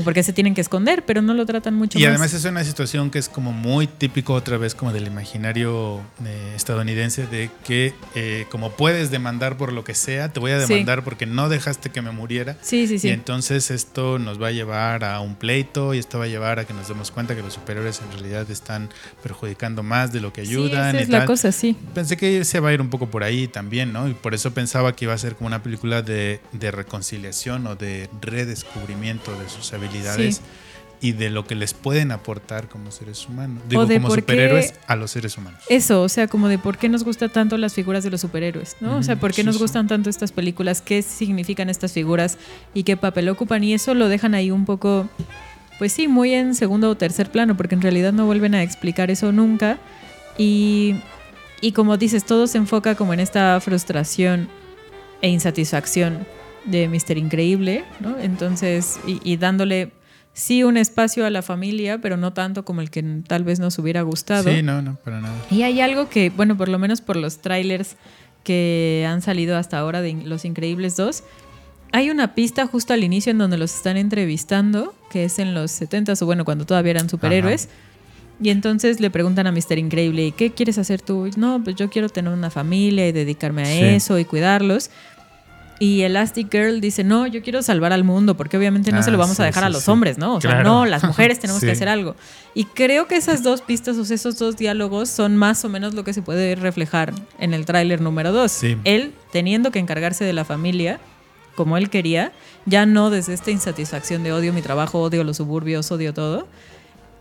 [0.00, 2.10] o por qué se tienen que esconder, pero no lo tratan mucho Y más.
[2.10, 6.52] además es una situación que es como muy típico otra vez como del imaginario eh,
[6.56, 10.72] estadounidense de que eh, como puedes demandar por lo que sea, te voy a Sí.
[10.72, 12.56] demandar porque no dejaste que me muriera.
[12.62, 13.08] Sí, sí, sí.
[13.08, 16.58] Y entonces esto nos va a llevar a un pleito y esto va a llevar
[16.58, 18.88] a que nos demos cuenta que los superiores en realidad están
[19.22, 20.96] perjudicando más de lo que Sí, ayudan.
[20.96, 21.26] y es la tal.
[21.26, 21.76] cosa, sí.
[21.94, 24.08] Pensé que se va a ir un poco por ahí también, ¿no?
[24.08, 27.76] Y por eso pensaba que iba a ser como una película de, de reconciliación o
[27.76, 30.40] de redescubrimiento de sus habilidades Sí.
[31.02, 33.62] y de lo que les pueden aportar como seres humanos.
[33.68, 35.60] Digo, de como superhéroes a los seres humanos.
[35.68, 38.76] Eso, o sea, como de por qué nos gustan tanto las figuras de los superhéroes,
[38.80, 38.96] ¿no?
[38.98, 39.62] O sea, por qué sí, nos sí.
[39.62, 42.36] gustan tanto estas películas, qué significan estas figuras
[42.74, 43.64] y qué papel ocupan.
[43.64, 45.08] Y eso lo dejan ahí un poco,
[45.78, 49.10] pues sí, muy en segundo o tercer plano, porque en realidad no vuelven a explicar
[49.10, 49.78] eso nunca.
[50.36, 50.96] Y,
[51.62, 54.48] y como dices, todo se enfoca como en esta frustración
[55.22, 56.26] e insatisfacción
[56.64, 58.18] de Mister Increíble, ¿no?
[58.18, 59.92] Entonces, y, y dándole
[60.32, 63.78] sí un espacio a la familia, pero no tanto como el que tal vez nos
[63.78, 64.44] hubiera gustado.
[64.50, 65.34] Sí, no, no, para nada.
[65.50, 67.96] Y hay algo que, bueno, por lo menos por los trailers
[68.44, 71.24] que han salido hasta ahora de Los Increíbles 2,
[71.92, 75.72] hay una pista justo al inicio en donde los están entrevistando, que es en los
[75.72, 77.68] 70s o bueno, cuando todavía eran superhéroes.
[78.42, 79.76] Y entonces le preguntan a Mr.
[79.78, 81.28] Increíble, ¿y qué quieres hacer tú?
[81.36, 83.82] No, pues yo quiero tener una familia y dedicarme a Sí.
[83.82, 84.90] eso y cuidarlos.
[85.80, 89.10] Y Elastic Girl dice, no, yo quiero salvar al mundo, porque obviamente no Ah, se
[89.10, 89.90] lo vamos sí, a dejar sí, a los sí.
[89.90, 90.34] hombres, ¿no?
[90.34, 92.16] O sea, no, las mujeres tenemos que hacer algo.
[92.54, 95.94] Y creo que esas dos pistas, o sea, esos dos diálogos son más o menos
[95.94, 98.52] lo que se puede reflejar en el tráiler número 2.
[98.52, 98.76] Sí.
[98.84, 101.00] Él teniendo que encargarse de la familia
[101.56, 102.32] como él quería,
[102.66, 106.46] ya no desde esta insatisfacción de odio mi trabajo, odio los suburbios, odio todo.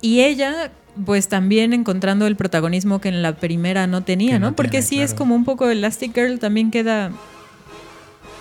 [0.01, 0.71] Y ella,
[1.05, 4.49] pues también encontrando el protagonismo que en la primera no tenía, Que ¿no?
[4.51, 7.11] no Porque tiene, sí es como un poco Elastic Girl también queda,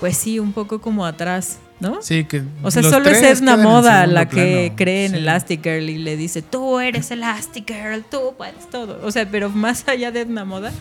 [0.01, 2.03] pues sí, un poco como atrás, ¿no?
[2.03, 4.77] Sí, que O sea, solo es Edna Moda la que plano.
[4.77, 5.17] cree en Sí.
[5.19, 8.99] Elastic Girl y le dice, tú eres Elastic Girl, tú puedes todo.
[9.05, 10.73] O sea, pero más allá de Edna Moda,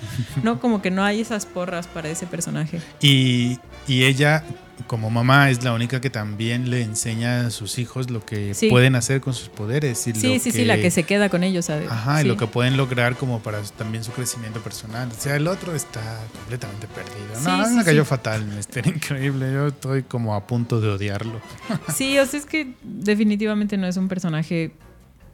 [0.43, 2.79] no, como que no hay esas porras para ese personaje.
[3.01, 4.43] Y, y ella
[4.85, 8.69] como mamá es la única que también le enseña a sus hijos lo que Sí.
[8.69, 10.05] pueden hacer con sus poderes.
[10.07, 11.89] Y Sí, lo sí, sí, la que se queda con ellos, ¿sabes?
[11.89, 15.09] Ajá, y lo que pueden lograr como para también su crecimiento personal.
[15.09, 16.01] O sea, el otro está
[16.37, 17.41] completamente perdido.
[17.43, 19.51] No, sí, me cayó fatal, Mister Increíble.
[19.51, 21.41] Yo estoy como a punto de odiarlo.
[21.95, 24.71] Sí, o sea, es que definitivamente no es un personaje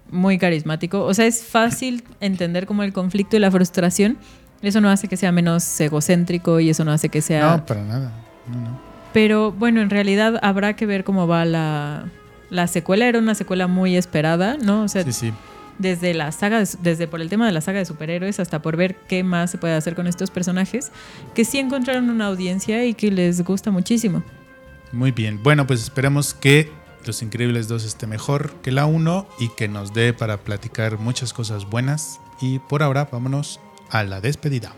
[0.10, 1.04] muy carismático.
[1.04, 4.18] O sea, es fácil entender como el conflicto y la frustración.
[4.62, 7.58] Eso no hace que sea menos egocéntrico y eso no hace que sea...
[7.58, 8.12] No, para nada.
[8.48, 8.93] No, no.
[9.14, 12.06] Pero bueno, en realidad habrá que ver cómo va la,
[12.50, 13.08] la secuela.
[13.08, 14.84] Era una secuela muy esperada, ¿no?
[14.84, 15.34] O sea, Sí, sí.
[15.78, 18.76] desde la saga, de- desde por el tema de la saga de superhéroes hasta por
[18.76, 20.92] ver qué más se puede hacer con estos personajes,
[21.36, 24.24] que sí encontraron una audiencia y que les gusta muchísimo.
[24.92, 25.42] Muy bien.
[25.44, 26.72] Bueno, pues esperemos que
[27.06, 31.34] Los Increíbles 2 esté mejor que la 1 y que nos dé para platicar muchas
[31.34, 32.20] cosas buenas.
[32.42, 33.60] Y por ahora, vámonos
[33.90, 34.74] a la despedida.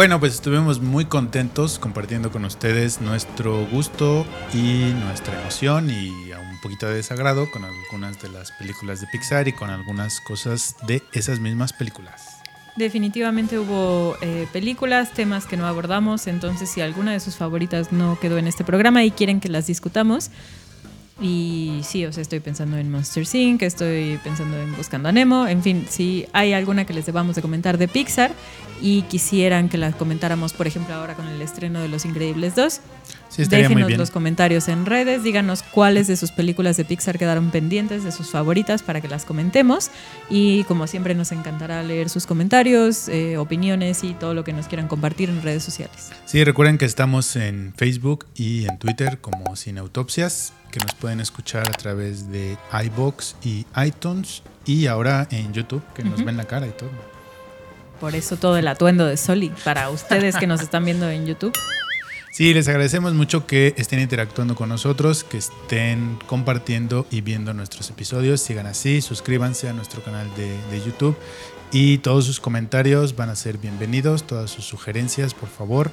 [0.00, 4.24] Bueno, pues estuvimos muy contentos compartiendo con ustedes nuestro gusto
[4.54, 9.46] y nuestra emoción y un poquito de desagrado con algunas de las películas de Pixar
[9.46, 12.40] y con algunas cosas de esas mismas películas.
[12.76, 18.18] Definitivamente hubo eh, películas, temas que no abordamos, entonces si alguna de sus favoritas no
[18.18, 20.30] quedó en este programa y quieren que las discutamos,
[21.20, 25.46] y sí, o sea, estoy pensando en Monster Inc., estoy pensando en Buscando a Nemo,
[25.46, 28.32] en fin, si hay alguna que les debamos de comentar de Pixar
[28.80, 32.80] y quisieran que la comentáramos, por ejemplo, ahora con el estreno de Los Increíbles 2,
[33.30, 37.16] Sí, estaría muy déjenos los comentarios en redes, díganos cuáles de sus películas de Pixar
[37.16, 39.90] quedaron pendientes, de sus favoritas, para que las comentemos.
[40.28, 44.66] Y como siempre nos encantará leer sus comentarios, eh, opiniones y todo lo que nos
[44.66, 46.10] quieran compartir en redes sociales.
[46.26, 51.20] Sí, recuerden que estamos en Facebook y en Twitter como Sin Autopsias, que nos pueden
[51.20, 56.44] escuchar a través de iBox y iTunes y ahora en YouTube, que nos ven la
[56.44, 57.19] cara y todo.
[58.00, 61.52] Por eso todo el atuendo de Soli para ustedes que nos están viendo en YouTube.
[62.32, 67.90] Sí, les agradecemos mucho que estén interactuando con nosotros, que estén compartiendo y viendo nuestros
[67.90, 68.40] episodios.
[68.40, 71.16] Sigan así, suscríbanse a nuestro canal de, de YouTube
[71.72, 75.90] y todos sus comentarios van a ser bienvenidos, todas sus sugerencias, por favor,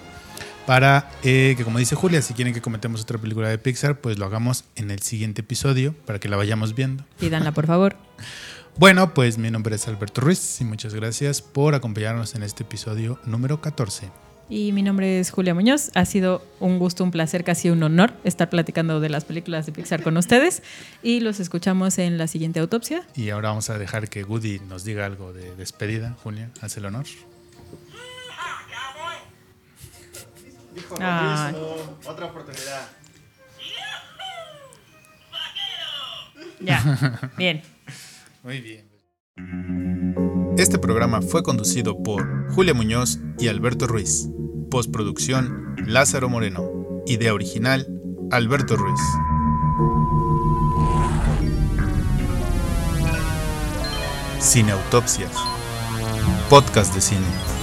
[0.65, 4.17] para eh, que, como dice Julia, si quieren que comentemos otra película de Pixar, pues
[4.17, 7.03] lo hagamos en el siguiente episodio para que la vayamos viendo.
[7.19, 7.95] Pídanla, por favor.
[8.79, 13.19] Bueno, pues mi nombre es Alberto Ruiz y muchas gracias por acompañarnos en este episodio
[13.25, 14.11] número 14.
[14.49, 15.89] Y mi nombre es Julia Muñoz.
[15.95, 19.71] Ha sido un gusto, un placer, casi un honor estar platicando de las películas de
[19.71, 20.61] Pixar con ustedes.
[21.01, 23.01] Y los escuchamos en la siguiente autopsia.
[23.15, 26.15] Y ahora vamos a dejar que Woody nos diga algo de despedida.
[26.21, 27.05] Julia, haz el honor.
[30.99, 31.51] Ah.
[32.05, 32.89] Otra oportunidad.
[36.59, 37.63] Ya, bien.
[38.47, 38.87] Muy bien.
[40.57, 44.29] Este programa fue conducido por Julia Muñoz y Alberto Ruiz.
[44.71, 46.71] Postproducción Lázaro Moreno.
[47.05, 47.85] Idea original
[48.31, 49.01] Alberto Ruiz.
[54.39, 55.33] Cineautopsias.
[56.49, 57.56] Podcast de cine.